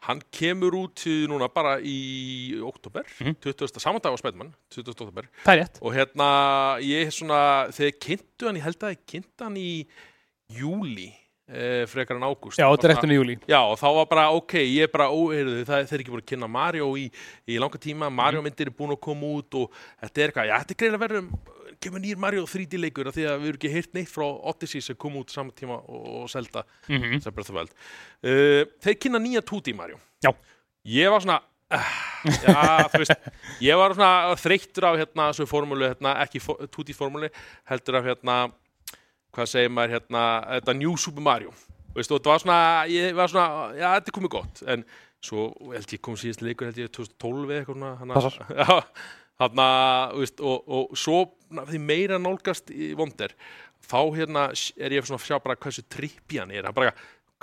[0.03, 3.37] Hann kemur út í núna bara í oktober, Mhm.
[3.39, 3.79] 20.
[3.79, 4.91] saman dag á Spædman, 20.
[4.91, 6.27] oktober það er rétt, og hérna,
[6.83, 9.85] ég er svona þegar kynntu hann, ég held að ég kynntu hann í
[10.51, 11.13] júli
[11.47, 14.53] eh, frekar en ágúst já, þetta er réttunni júli Já, og þá var bara, ok,
[14.63, 17.09] ég er bara óheyrðu, það eru ekki búin að kynna Mario í,
[17.47, 20.55] í langa tíma, Mario myndir er búin að koma út og þetta er eitthvað, já,
[20.63, 21.27] þetta er greina verður
[21.83, 24.83] kemur nýr Mario 3D leikur af því að við erum ekki heyrt neitt frá Odyssey
[24.83, 27.21] sem kom út saman tíma og, selda mm -hmm.
[27.21, 27.71] sem the Wild.
[28.23, 29.99] Uh, þeir kynna nýja 2D Mario.
[30.23, 30.33] Já.
[30.85, 31.39] Ég var svona,
[31.71, 31.91] uh,
[32.43, 33.15] já, veist,
[33.61, 37.29] ég var svona þreyttur af hérna þessu formúlu, hérna, ekki fo- 2D formúli,
[37.65, 38.51] heldur af hérna,
[39.33, 41.53] hvað segir maður hérna, þetta New Super Mario.
[41.95, 44.83] Veist, og þetta var svona, ég var svona, já, þetta komið gott, en
[45.23, 48.87] svo held ég kom síðast leikur, held ég 2012 eða eitthvað svona, hana, Passar.
[50.13, 53.33] þú veist, og, og svo na, því meira nálgast í vonder,
[53.83, 56.93] þá hérna er ég svona að sjá bara hversu trippi hann er, hann bara,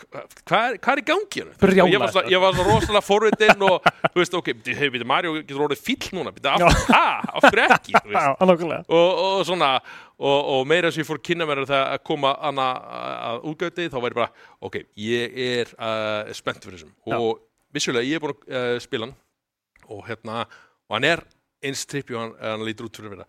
[0.00, 1.56] hva- hvað er, hvað er í gangi hérna?
[1.60, 1.90] Brjálæðislega.
[1.92, 5.34] Ég var svona, ég var svona rosalega forvitin og, þú veist, ok, hefur við Mario
[5.40, 7.66] getur orðið fíll núna, af, hverju?
[7.76, 7.96] Ekki,
[8.96, 9.72] og, og svona
[10.20, 12.68] og, og meira sem ég fór að kynna mér það að koma hana
[13.30, 16.94] að útgæti þá væri bara, ok, ég er uh, spennt fyrir þessum.
[17.08, 17.16] Já.
[17.18, 19.16] og vissulega ég er búin að uh, spila hann.
[19.90, 20.42] Og hérna,
[20.88, 21.24] og hann er
[21.64, 23.24] eins trippi og hann, hann lítur út fyrir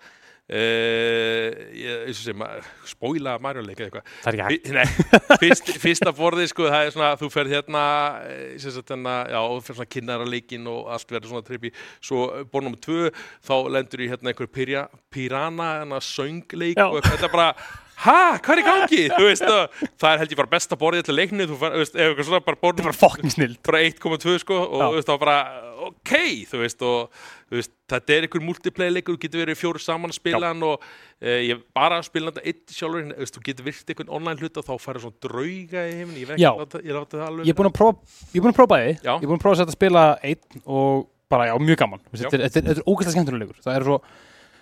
[0.51, 2.43] uh, ég, eins og sem
[2.91, 4.07] spóila Mario leika eitthvað.
[4.23, 5.35] Það er ekki hægt.
[5.43, 7.83] Fyrst, fyrsta borðið sko, það er svona, þú ferð hérna,
[8.27, 11.73] eh, sagt, hérna já, þú ferð svona kynnar að leikin og allt verður svona trippi,
[12.03, 13.13] svo borð nummer tvö
[13.47, 16.87] þá lendur í hérna einhver pyrja, pirana, hérna söngleik Já.
[16.89, 17.53] og þetta er bara,
[18.05, 19.01] ha, hvað er í gangi?
[19.17, 22.01] Þú veist, og, það er held ég bara besta borðið til leikninu, þú veist, ef
[22.07, 23.55] eitthvað svona bara borð þetta er bara fokkin snill.
[23.67, 25.37] bara 1,2 sko og þú veist þá bara
[25.87, 26.13] ok,
[26.51, 26.97] þú veist og
[27.51, 30.65] þú veist, þetta er einhver multiplayer leikur þú getur verið fjóri saman að spila hann
[30.65, 30.75] og
[31.19, 34.39] e, ég bara að spila þetta eitt sjálfur þú veist, þú getur virt einhvern online
[34.41, 36.51] hluta þá færi svona drauga í heiminn ég, Já.
[36.57, 37.93] láta, ég láta það alveg ég er búin að prófa
[38.31, 38.91] ég er búin að prófa Já.
[38.91, 39.45] ég er búin að
[43.51, 44.03] prófa að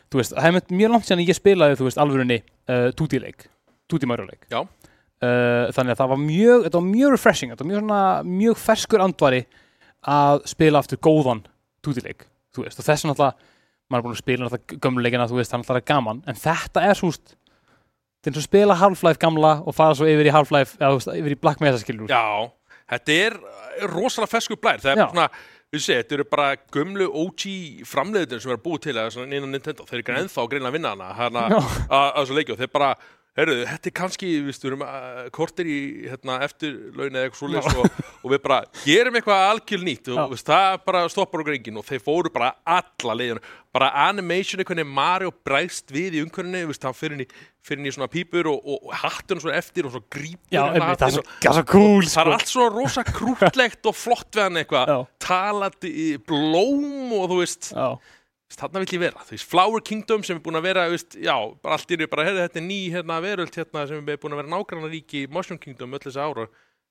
[0.10, 1.88] Þú veist, er, er, er það er svo, er mjög langt síðan ég spilaði, þú
[1.88, 3.48] veist, alvörunni uh, 2D leik
[3.92, 4.62] 2D Mario leik Já.
[5.20, 8.02] Uh, þannig að það var mjög, þetta var mjög refreshing þetta var mjög svona,
[8.40, 9.42] mjög ferskur andvari
[10.08, 11.44] að spila aftur góðan
[11.86, 13.48] 2D leik, þú veist, og þess vegna alltaf
[13.90, 16.20] maður er búin að spila alltaf gömleikina, þú veist, það er gaman.
[16.30, 17.36] En þetta er súst
[18.20, 21.12] þetta er að spila Half-Life gamla og fara svo yfir í Half-Life, eða þú veist,
[21.22, 22.26] yfir í Black Mesa skilur já,
[22.94, 23.38] þetta er
[23.88, 24.82] rosalega fesku blær.
[24.84, 25.30] Það er svona
[25.70, 27.44] þetta eru bara gömlu OG
[27.86, 30.78] framleiðin sem er búið til að innan Nintendo, þeir eru ekki ennþá að greina að
[30.78, 32.90] vinna hana hana að að þessu leiki og þeir bara,
[33.40, 35.78] heyrðu, þetta er kannski við erum uh, kortir í
[36.10, 40.34] hérna, eftir laun eða eitthvað svoleiðis og, og við bara gerum eitthvað algjör nýtt og
[40.34, 43.44] veist, það bara stoppar okkur enginn og þeir fóru bara alla leiðinu,
[43.76, 47.28] bara animation hvernig Mario bræst við í veist, hann fyrir í,
[47.66, 50.64] fyrir inn í svona pípur og, og, og hattun svona eftir og svo grípur Já,
[50.70, 52.38] einmitt, það er svo, það svo cool Það er sko.
[52.38, 55.94] allt svona rosa krútlegt og flott við hann eitthvað, talandi
[56.28, 57.90] blóm og þú veist, Já,
[58.58, 61.20] þarna vill ég vera, þú veist, Flower Kingdom sem er búin að vera, þú veist,
[61.22, 64.20] já, bara allt í einu bara, heyrðu, þetta er ný hérna veröld hérna sem er
[64.24, 66.48] búin að vera nágrannar ríki í Mushroom Kingdom öll þessi ára,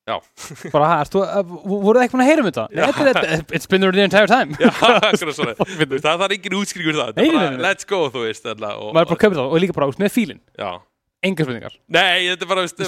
[0.09, 0.15] já,
[0.75, 2.67] bara hæ, ertu, uh, voruð þið ekki búin að heyra um þetta?
[2.71, 4.55] Nei, It's been there the entire time.
[4.55, 4.71] Já,
[5.19, 8.89] svona, Þú veist, það er engin útskrigur það, Nei, bara, let's go, þú veist, Maður
[8.89, 10.41] er bara köpa það og líka bara úst, með fílinn.
[10.55, 10.71] Já,
[11.19, 12.79] Engar spurningar nei, þetta er bara, veist,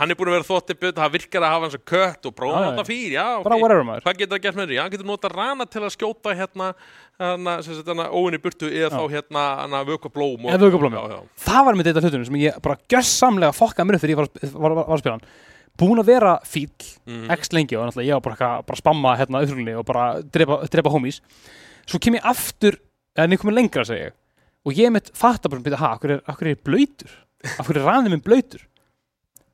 [0.00, 2.64] hann er búin að vera þóttibjönd, það virkar að hafa hans að kött og já,
[2.66, 2.86] þetta já.
[2.88, 3.44] fyrir, já, ok,
[4.02, 4.78] Hvað getur það gert með því?
[4.80, 6.70] Hann getur nota rana til að skjóta hérna,
[8.10, 8.96] óinni burtu eða Já.
[8.96, 9.44] þá hérna,
[9.86, 10.48] vökva blóm.
[10.50, 11.04] Eða vökvablóm, já.
[11.06, 11.14] já.
[11.14, 11.44] já.
[11.46, 14.28] Það var með þetta hlutunum sem ég bara gjörsamlega fokkaði mér upp þegar ég var,
[14.34, 15.28] að- var, var, að spila hann
[15.76, 16.70] Búin að vera fíl
[17.06, 17.30] Mhm.
[17.36, 21.20] X lengi og ég var bara, að spamma hérna upphrunni og bara drepa, drepa homies
[21.86, 22.80] Svo kem ég aftur
[23.14, 23.84] en ég komið lengra
[24.66, 25.62] og ég mitt fatta bara
[25.94, 26.20] akkur er,
[26.66, 27.12] blöytur
[27.60, 28.66] akkur er rannið minn blöytur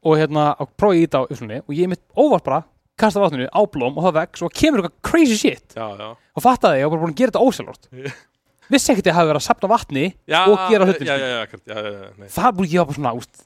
[0.03, 2.63] og hérna, og prófið í þetta á upphrunni og ég mitt óvart bara
[2.99, 5.77] kasta vatninu á blóm og það vex og kemur eitthvað crazy shit.
[5.77, 6.11] Já, já.
[6.13, 7.89] og fattaði ég, var bara búin að gera þetta ósjálfort
[8.73, 12.83] vissi ekkert ég hafi verið að sapna vatni Já, og gera hlutin það búið ég
[12.83, 13.45] var bara svona úst,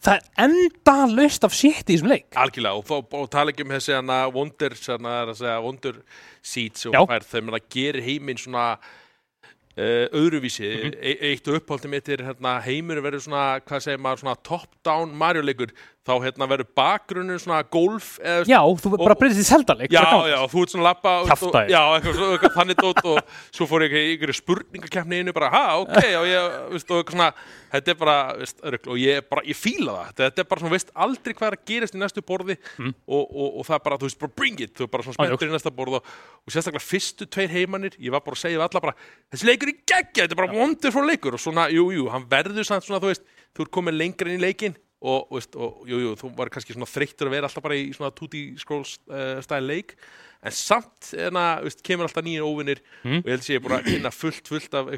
[0.00, 2.28] það er enda löst af shit í þessum leik.
[2.40, 3.98] Algjörlega, og, og, og tala ekki um þessi
[4.34, 4.76] Wonder,
[5.10, 6.00] er að
[6.40, 7.02] Seeds og Já.
[7.10, 8.66] fær þegar maður gerir heiminn svona
[9.78, 10.94] öðruvísi Mhm.
[11.00, 15.14] e eitt og uppáldum mitt er hérna, heimurinn verður svona, hvað segir maður, svona top-down
[15.14, 15.70] Mario leikur,
[16.08, 20.00] þá hérna verður bakgrunnur svona golf eða, já, þú bara Og- breytist í seldaleik Já,
[20.30, 21.12] já, þú ert svona lappa.
[21.68, 21.82] Já,
[22.56, 23.18] þannig dót og
[23.52, 27.28] svo fór ég í ykkur spurningakeppni innu bara, ha, ok, og ég, veist, og svona,
[27.74, 28.16] þetta er bara,
[28.70, 31.58] örugl, og ég bara, ég fíla það, þetta, er bara svona, veist aldrei hvað er
[31.58, 32.94] að gerast í næstu borði Mm.
[33.06, 35.18] og, og, og það er bara, þú veist, bara bring it, þú er bara svona
[35.20, 36.10] spenntur í næsta borð og,
[36.46, 38.94] og sérstaklega fyrstu tveir heimannir, ég var bara að segja við alla bara,
[39.34, 41.36] þessi leikur er geggja, þetta er bara wonderful leikur.
[41.36, 44.44] Og svona, jú, jú, hann verður svona, þú veist, þú ert komin lengra inn í
[44.48, 47.86] leikin og, veist, og jú, jú, þú var kannski þreyttur að vera alltaf bara í
[47.96, 49.94] svona 2D scrolls uh, stæl leik.
[50.44, 53.20] En samt enna, veist, kemur alltaf nýja óvinnir Mm.
[53.22, 54.88] og ég held að ég er að kynna fullt, fullt af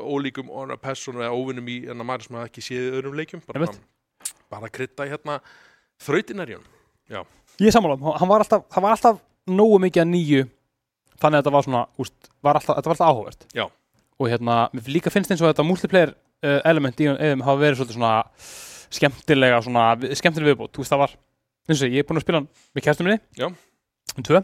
[0.00, 0.48] ólíkum
[0.80, 3.42] persónu eða óvinnum í enna maður sem hafa ekki séð öðrum leikjum.
[3.48, 3.68] Bara,
[4.50, 5.40] bara að krydda í hérna
[6.04, 6.64] þrautinarjón
[7.60, 9.20] ég er sammála, hann var alltaf, það var alltaf
[9.50, 10.42] nógu mikið að nýju
[11.20, 13.46] þannig að þetta var svona, úst, var alltaf, þetta var alltaf áhugavert.
[13.56, 13.66] Já.
[14.20, 16.12] og hérna, mér líka finnst eins og þetta multiplayer
[16.44, 18.14] uh, element í eðum hafa verið svolítið svona
[18.90, 21.14] skemmtilega svona, vi- skemmtileg viðbót, þú veist það var
[21.70, 23.20] eins og ég er búin að spila hann með kærstum minni.
[23.38, 23.46] Já.
[24.16, 24.40] um tvö.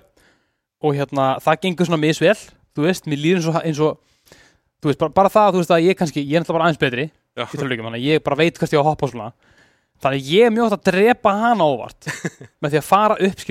[0.87, 2.37] Og hérna, það gengur svona misvel
[2.77, 3.99] þú veist, mér líður eins og, eins og
[4.83, 6.83] þú veist, bara, bara það, þú veist að ég kannski ég er náttúrulega bara aðeins
[6.83, 7.07] betri
[7.37, 9.31] Já, í töluleikjum, þannig að ég bara veit hvert ég á að hoppa og svona.
[9.97, 12.09] Þannig að ég er mjög átt að drepa hana óvart
[12.63, 13.43] með því að fara upp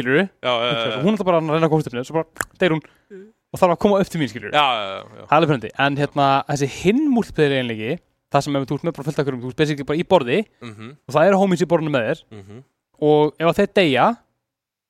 [0.45, 2.84] já, já, hún er bara að reyna að koma upp svo bara deyr hún.
[3.55, 4.51] Og þarf að koma upp til mín já.
[4.51, 4.81] það
[5.23, 7.91] er alveg fröndi en hérna þessi hinn múltiplegir einleiki
[8.33, 10.07] það sem ef þú ert með bara fullt af hverjum þú ert basically bara í
[10.07, 12.63] borði Mhm, og það eru homies í borðinu með þér mhm.
[13.09, 14.07] og ef að þeir deyja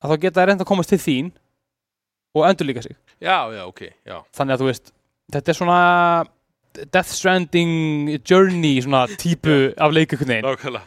[0.02, 1.32] að þá geta þeir reynda að komast til þín
[2.36, 2.96] og endur líka sig.
[3.20, 4.16] Já, já, ok, já.
[4.36, 4.92] Þannig að þú veist
[5.32, 5.80] þetta er svona
[6.92, 10.44] Death Stranding Journey svona típu af veginn.
[10.44, 10.84] Nákvæmlega.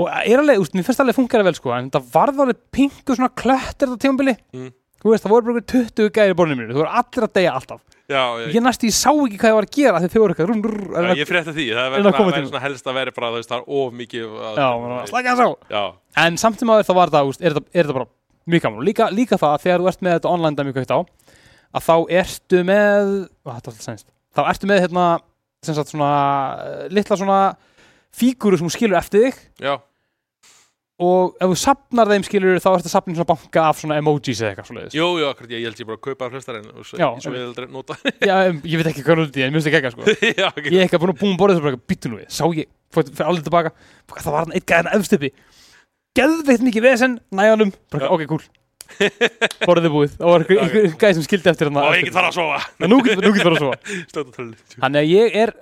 [0.00, 3.12] Og er alveg, úst, mér finnst alveg funkar vel sko en þetta varð alveg pingu
[3.12, 4.34] svona klöttir þetta tímabili.
[4.56, 4.70] Mm.
[5.02, 7.54] Þú veist, það voru bara einhver 20 gæri borðinu mér þú voru allir að deyja
[7.58, 7.82] alltaf.
[8.12, 10.34] Já, já, ég næst ég sá ekki hvað ég var að gera þegar þau voru
[10.34, 13.62] eitthvað ég frétta því, það að verður svona, helst að vera bara, þú veist, það
[13.62, 15.82] er of mikið að, að slækja það sá
[16.22, 18.08] en samt sem aður þá var það, er, þetta, bara
[18.52, 18.84] mjög gaman.
[18.86, 20.98] Líka, líka það að þegar þú ert með þetta online dæmi kveikt á
[21.72, 23.12] að þá ertu með
[24.32, 25.06] þá ertu með hérna
[25.62, 26.12] sem sagt svona
[26.92, 27.40] litla svona
[28.12, 29.40] fíguru sem þú skilur eftir þig.
[29.62, 29.76] Já,
[31.02, 34.40] og ef þú sapnar þeim skilur þá ertu að sapna svona banka af svona emojis
[34.42, 34.96] eða eitthvað svoleiðis.
[34.96, 37.96] Jú, jú, akkurat, ég, held ég bara að kaupa hlustarinn og svo, ég aldrei nota.
[38.28, 40.02] Já, ég veit ekki hvað núti en mér finnst ekki ekki sko.
[40.42, 42.44] Já, ok, ég er ekki búin að búin borðið svo bara býttu nú við sá
[42.56, 43.74] ég, fyrir alveg tilbaka.
[44.12, 45.32] Það var hann eitt gæðan efstupi
[46.18, 48.42] geðveikt mikið vesen, næjanum ok, cool.
[49.62, 52.28] Borðið er búið, það var einhver, gæð sem skildi eftir hann og ég get fara
[52.28, 52.60] að sofa.
[54.82, 55.54] Að ég er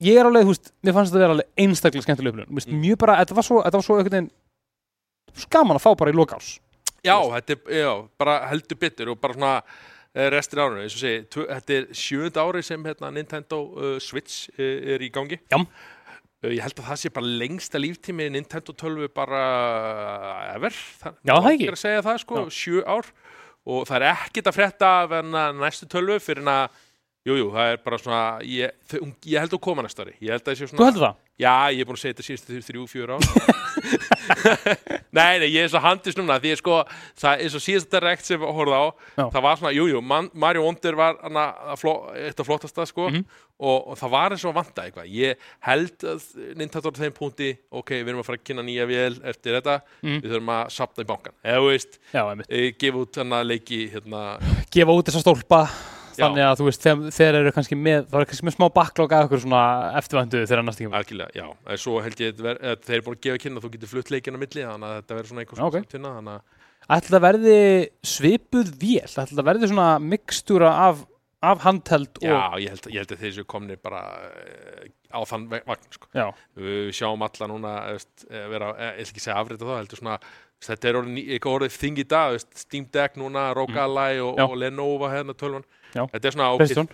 [0.00, 2.80] er alveg, þú veist, mér fannst þetta vera alveg einstaklega skemmtileg upplifun, Mér finnst Mm.
[2.84, 4.30] mjög bara, þetta var svo þetta var svo einhvern veginn
[5.34, 6.58] svo gaman að fá bara í lokáls
[7.00, 9.54] Já, þetta er, já, bara heldur bitur og bara svona
[10.12, 14.50] eh, restir árinu, eins og segi, þetta er sjöund ári sem hérna, Nintendo uh, Switch
[14.58, 15.40] uh, er í gangi.
[15.48, 15.62] Já.
[16.40, 19.40] Ég held að það sé bara lengsta líftími Nintendo 12 bara
[20.54, 20.76] ever.
[21.00, 21.66] Það, Já, það ekki.
[21.68, 23.10] er að segja það, sko, sjö ár
[23.70, 26.86] og það er ekkert að frétta af enna næstu 12 fyrir en að
[27.28, 28.76] Jú, jú, það er bara svona, ég,
[29.28, 30.14] ég held að koma næsta ári.
[30.24, 30.78] Ég held að það sé svona...
[30.78, 31.18] þú heldur það?
[31.40, 33.24] Já, ég er búin að segja þetta síðustu þrjú, fjör ár
[35.10, 36.80] Nei, nei, ég er svo handist núna því ég sko,
[37.18, 38.84] það er svo síðasta direkt sem við horfði á,
[39.18, 39.24] Já.
[39.34, 40.02] það var svona, jújú jú,
[40.44, 41.44] Mario Wonder var hana,
[41.80, 43.24] fló, eitt af flottasta sko Mhm.
[43.60, 47.50] og, og það var eins og vanta eitthvað ég held að Nintendo á þeim punkti
[47.70, 50.20] ok, við erum að fara að kynna nýja vél eftir þetta, Mhm.
[50.22, 52.46] við þurfum að sapna í bankan eða þú veist, Já, einmitt.
[52.50, 54.22] e, gefa út hana leiki hérna,
[54.70, 55.62] gefa út þessa stólpa.
[56.16, 59.26] Þannig að þú veist, þeir eru kannski með það er kannski með smá backlog að
[59.28, 59.64] okkur svona
[60.00, 63.06] eftirvændu þegar næst ekki algjörlega, já en svo held ég að ver, að þeir eru
[63.06, 65.32] búin að gefa að kynna að þú getur flutt leikina milli, þannig að þetta verður
[65.32, 65.86] svona einhvers okay.
[65.90, 66.58] tvinna, þannig að
[66.96, 67.56] ætla það verði
[68.14, 71.04] svipuð vél ætla það verði svona mixtúra af,
[71.52, 75.20] af handheld og Já, ég held, ég held að þeir séu komni bara eh, á
[75.26, 76.08] þann vagn sko.
[76.14, 76.28] Já.
[76.58, 80.02] Við sjáum alla núna eh, eh, vera, ég ætla ekki að segja afrita þá heldur
[80.02, 80.18] svona,
[80.64, 84.34] þetta er orðið, eitthvað orðið þing í dag, veist, Steam Deck núna, Rogue Ally og,
[84.38, 84.46] Mm.
[84.48, 85.64] Og Lenovo hérna tölvan.
[85.94, 86.88] Þetta er svona Playstation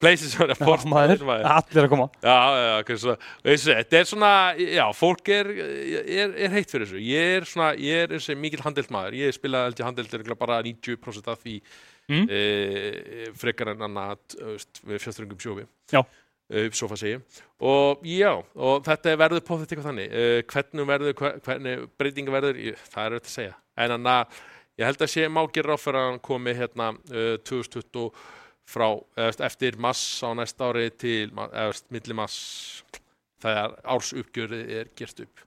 [0.00, 6.32] Playstation, allir að koma Já, já, svo, veist, þetta er svona, já, fólk er, er,
[6.46, 7.02] er heitt fyrir þessu.
[7.04, 9.18] Ég er svona, ég er eins og mikill handelt maður.
[9.20, 11.60] Ég spilaði handelt bara 90% af því
[12.10, 12.26] Mm.
[12.26, 14.18] e, frekar en annað
[14.82, 15.66] við fjöströngum sjófi.
[15.92, 16.00] Já.
[16.50, 17.20] E, sofa segi.
[17.62, 20.10] Og já, og þetta verður þetta eitthvað þannig.
[20.10, 23.54] E, hvernig verður, hver, hvernig breytinga verður, ég, það er auðvitað að segja.
[23.80, 24.40] En þannig að
[24.80, 28.10] ég held að sé má gera ráð fyrir að hann komi hérna uh, 2020
[28.70, 32.36] frá, eða, veist, eftir mass á næsta ári til, ma- eða, veist, milli mass
[33.40, 35.46] þegar ársuppgjörið er gert upp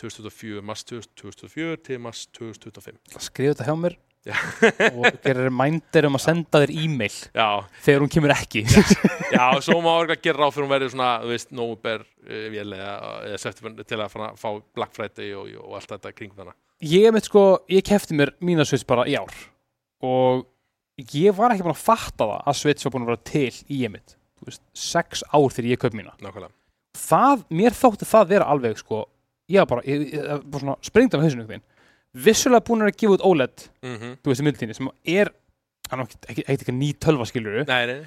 [0.00, 3.94] 2024, mars 2024 til mars 2025 skrifa þetta hjá mér.
[4.24, 7.48] Og gerir reminder um að senda þér e-mail Já,
[7.84, 11.32] þegar hún kemur ekki já, svo má orðið gera ráð fyrir hún verið svona, þú
[11.34, 11.52] veist,
[12.00, 12.94] uh, vél eða,
[13.42, 16.56] september til að fá Black Friday og, og allt þetta kring þannig
[16.94, 19.36] ég mitt sko, ég kefti mér mína Switch bara í ár
[20.04, 20.46] og
[21.12, 23.82] ég var ekki búin að fatta það að Switch var búin að vera til í
[23.84, 26.54] ég mitt þú veist, sex ár þegar ég kaup mína Nákvæmlega
[26.94, 29.04] það, mér þótti það vera alveg sko,
[29.50, 30.76] ég var bara, ég, ég, bara
[31.18, 31.68] af hausinu einhvern veginn
[32.14, 34.16] vissulega búin að gefa út OLED, mm -hmm.
[34.22, 35.32] þú veist, í myndinni sem er,
[35.90, 37.24] er ekki, ekki ný tölva
[37.66, 38.04] nei,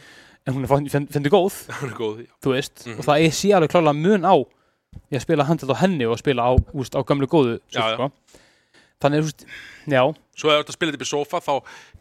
[0.48, 3.00] en hún er fyndið góð, það er góð þú veist Mhm.
[3.00, 4.36] og það er sé alveg klálega mun á
[5.12, 7.94] ég spila handelt á henni og spila á, úst, á gamlu góðu Já, já.
[7.96, 8.12] sko.
[9.02, 9.46] þannig, úst,
[9.88, 10.02] já,
[10.38, 11.54] Svo ef þú ert að spila þetta í sofa þá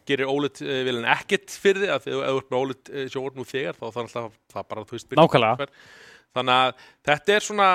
[0.05, 2.91] gerir OLED uh, viljan ekkert fyrir þig af því að ef þú ert með OLED
[2.93, 5.67] uh, sjór nú þegar þá þannig að það bara, þú veist, nákvæmlega
[6.35, 6.73] Þannig að
[7.07, 7.69] þetta er svona,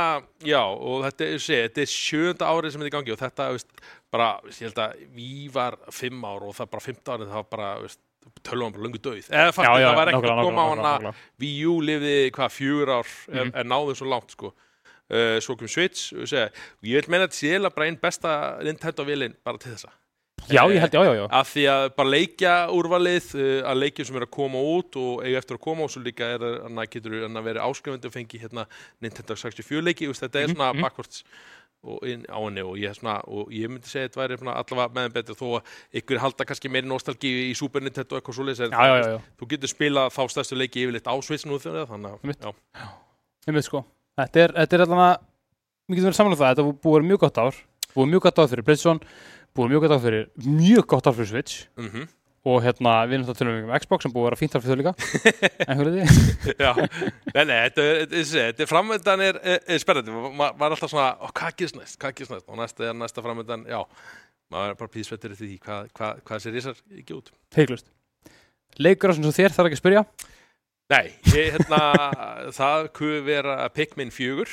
[0.45, 3.47] já, og þetta er, sé, þetta er sjönda árið sem þetta er gangi og þetta,
[3.57, 3.71] veist,
[4.13, 7.49] bara, ég held að við var fimm ár og það bara fimmta árið það var
[7.57, 7.71] bara,
[8.47, 9.31] tölvan bara löngu döið.
[9.33, 11.15] Eða já, það var ekki að koma á hana.
[11.43, 13.57] Wii U lifði hvað, fjögur ár en, Mhm.
[13.57, 14.53] en náðu svo langt, sko.
[15.13, 19.35] Uh, svo kom Switch og ég vil meina að þetta sé bara einn besta Nintendo-vilin
[19.45, 19.91] bara til þessa.
[20.49, 21.25] Já, ég held, já, já, já.
[21.31, 25.25] Af því að bara leikja úrvalið uh, að leikjum sem er að koma út og
[25.25, 28.43] eiga eftir að koma og svo líka er að getur að vera áskrifandi og fengi
[28.43, 28.67] hérna
[29.05, 30.83] Nintendo 64 leiki, þetta er Mhm, svona mhm.
[30.83, 31.25] backwards
[31.83, 34.95] og inn á henni og ég, svona, og ég myndi segja að þetta væri allavega
[34.95, 39.19] meðan betur þó að ykkur halda kannski meiri nostalgi í Super Nintendo og eitthvað já.
[39.41, 42.87] þú getur spilað þá stærstu leiki yfirleitt á þegar þannig að já,
[43.43, 43.83] Ég veit sko,
[44.21, 45.15] þetta er, þetta er allan að
[45.89, 47.61] við getum verið saman um þetta búið að mjög gott ár
[47.97, 49.03] búið mjög gott ár fyrir Blizzon
[49.57, 52.11] búið mjög gott ár fyrir mjög gott ár fyrir Switch mm
[52.43, 54.73] og hérna, við erum það tölum um Xbox sem búið að vera fínt ár fyrir
[54.73, 54.93] þau líka
[55.71, 56.73] einhverju því Já,
[57.37, 61.31] nei, nei, þetta, þetta, þetta, þetta framöndan er, er, er spennandi, maður var alltaf svona,
[61.39, 63.79] hvað gerist næst, hvað gerist næst, og næsta er næsta framöndan, já,
[64.51, 67.31] maður er bara písvettur því hvað, hvað, hvað þessi risar ekki út.
[67.55, 67.93] heiklust
[68.83, 70.05] leikur á sem svo þér þarf ekki að spyrja
[70.93, 71.79] Nei, ég, hérna,
[72.59, 74.45] það kuð vera Pikmin 4,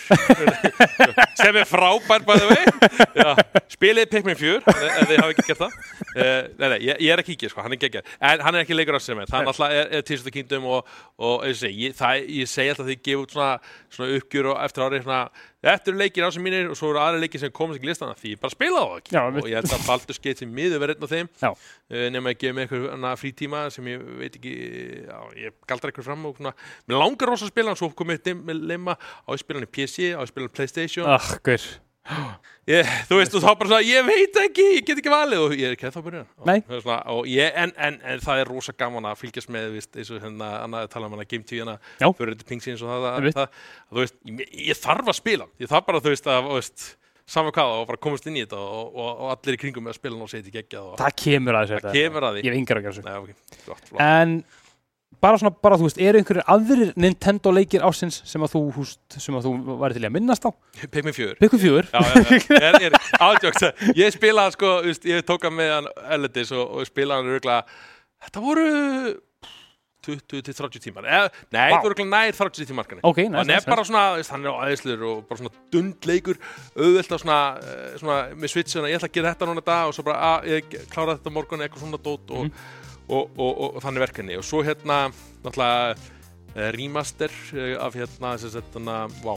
[1.41, 3.33] sem er frábær bæði vei, já,
[3.73, 5.75] spilið Pikmin 4, ef ef þið hafa ekki gert það.
[6.13, 8.63] Uh, nei, nei, ég, ég er að kíkja, sko, hann er geggjað, en hann er
[8.63, 11.89] ekki leikur á sem er, er alltaf er, er the Kingdom og, og ég segi,
[11.89, 13.51] ég, það, ég segi alltaf að þið gefa út svona,
[13.97, 15.21] svona uppgjur og eftir árið, svona,
[15.65, 17.91] þetta eru leikir á sem mínir og svo eru aðri leikir sem komast ekki í
[17.91, 19.15] listana því ég bara spila þá ekki.
[19.15, 21.31] Já, og ég held að Baldur's Gate sem miður verið einn af þeim.
[21.89, 24.55] Uh, nema að gefa mig eitthvað frítíma sem ég veit ekki
[25.09, 26.55] já, ég galdra eitthvað fram og svona
[26.87, 29.73] mér langar rosa að spila hann svo komið eitt lemma á að spila hann í
[29.75, 31.09] PC, á að spila hann í Playstation.
[31.09, 31.29] Ah,
[32.69, 35.55] ég, þú veist og þá bara svona, ég veit ekki, ég get ekki valið og
[35.57, 36.57] ég er ekki að þá byrja Nei.
[36.69, 40.13] svona, og ég, en, en, en það er rosa gaman að fylgjast með, víst, eins
[40.15, 43.09] og hérna annað að tala um hana Game 10 hana, fyrir þetta pingsins og það,
[43.15, 43.37] Einmitt.
[43.37, 43.59] það,
[43.91, 46.87] þú veist, ég, ég þarf að spila ég þarf bara, þú veist, að, þú veist
[47.29, 49.93] saman hvað, og bara komast inn í þetta og, og, og allir í kringum með
[49.93, 52.41] að spila og setja geggjað og það kemur að þessu það kemur að því.
[52.41, 53.03] Ég hef yngar að gera þessu.
[53.05, 54.01] Nei, ok, flott, flott.
[54.01, 54.33] en
[55.23, 58.99] bara svona, bara þú veist, eru einhverjir aðrir Nintendo leikir ásins sem að þú húst,
[59.19, 60.51] sem að þú væri til að minnast á?
[60.91, 63.65] Pikmin 4 Pikmin 4 Já, já, já, er, er, ádjóks
[63.99, 67.65] Ég spilaði sko, veist, ég tók hann með hann Elendis og, og spilaði hann röglega
[68.19, 68.69] Þetta voru
[70.09, 71.03] 20-30 tímar.
[71.03, 71.73] Eða, Nei, Vá.
[71.73, 74.53] þetta voru röglega nær 30 tímarkani ok, næst, Hann er bara svona, veist, hann er
[74.55, 76.39] aðeinslur og bara svona dundleikur
[76.77, 79.97] auðvelt að svona, eh, svona með switchuna, ég ætla að gera þetta núna dag og
[79.97, 82.63] svo bara, að ég klára þetta á morgun eitthvað svona dót og,
[83.09, 84.39] og, og, og, og þannig verkefni.
[84.39, 85.07] Og svo hérna
[85.43, 89.33] náttúrulega uh, remaster uh, af hérna þess að þetta, vá.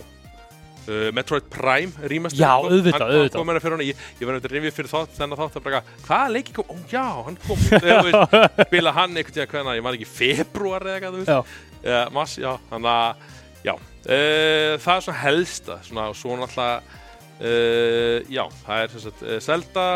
[0.83, 3.45] Uh, Metroid Prime remaster Já, auðvitað, hann, auðvitað.
[3.47, 6.33] hann hérna hana, ég, ég verði að rifja fyrir þátt þennan þátt að bara, hvað
[6.35, 8.35] leiki kom, ó já, hann kom veist,
[8.67, 11.53] spila hann einhvern tíðan hvernig, ég man ekki februar eða eitthvað,
[11.87, 13.23] uh, mass, já, þannig að
[13.69, 16.99] já, uh, það er svona helsta svona, og svo náttúrulega
[17.43, 19.87] uh, já, það er uh, Zelda,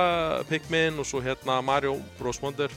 [0.51, 2.38] Pikmin og svo hérna Mario Bros.
[2.42, 2.70] Wonder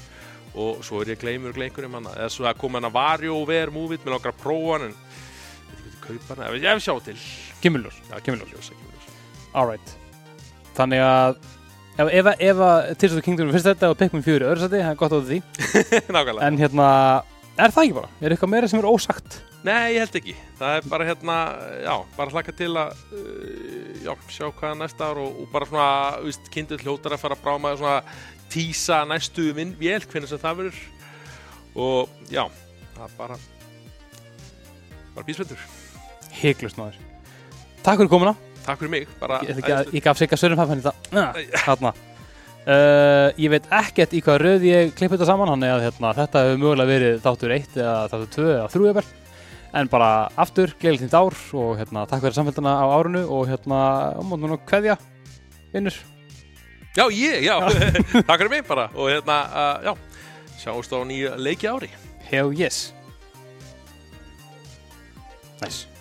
[0.59, 3.73] og svo er ég gleymur og gleymur um hana eða svo að koma hana WarioWare
[3.75, 6.85] movie mér langar að prófa hann en ég veit ekki hvað kaupa hana, ég vil
[6.85, 7.23] sjá til
[7.63, 8.53] Kemurljós, já, Kemurljós.
[8.55, 9.09] ljós, ekki ljós.
[9.53, 9.95] alright
[10.79, 11.39] þannig að
[11.99, 14.65] ef, ef, ef að Tears of the Kingdom fyrst þetta og Pikmin 4 er öðru
[14.65, 15.41] sæti, það er gott á því
[16.15, 16.89] nákvæmlega, en hérna,
[17.59, 18.11] er það ekki bara?
[18.21, 19.41] Er eitthvað meira sem er ósagt?
[19.65, 21.37] nei, ég held ekki það er bara hérna,
[21.83, 25.67] já, bara hlaka til að uh, já, sjá hvað er næsta ár og, og bara
[25.67, 25.89] svona,
[26.23, 27.97] veist, kindur hljótar að fara að bráma svona
[28.51, 30.83] tísa næstu vinn vél, hvernig sem það verður.
[31.79, 32.43] Og já,
[32.95, 33.39] það er bara
[35.15, 35.63] bara bísvendur
[36.39, 36.99] Hygglust maður.
[37.83, 38.35] Takk fyrir komuna,
[38.65, 41.93] takk fyrir mig, bara ég, ég, ég gaf sig að sörum það fann þetta þarna.
[42.69, 46.43] Uh, ég veit ekkert í hvað röð ég klippi þetta saman hann að hérna, þetta
[46.45, 49.03] hefur mögulega verið þáttur 1 eða þáttur 2 eða 3 eða
[49.79, 50.09] en bara
[50.43, 53.81] aftur, gleðilegt nýtt ár og hérna, takk fyrir samfélgdana á árinu og hérna,
[54.21, 54.97] um að kveðja
[55.73, 55.97] vinnur
[56.97, 57.59] Já, ég, já,
[58.27, 59.93] takk fyrir mig bara og hérna, uh, já,
[60.57, 61.91] sjáumst á nýja leiki ári.
[62.29, 62.89] Hell yes.
[65.61, 65.98] Nice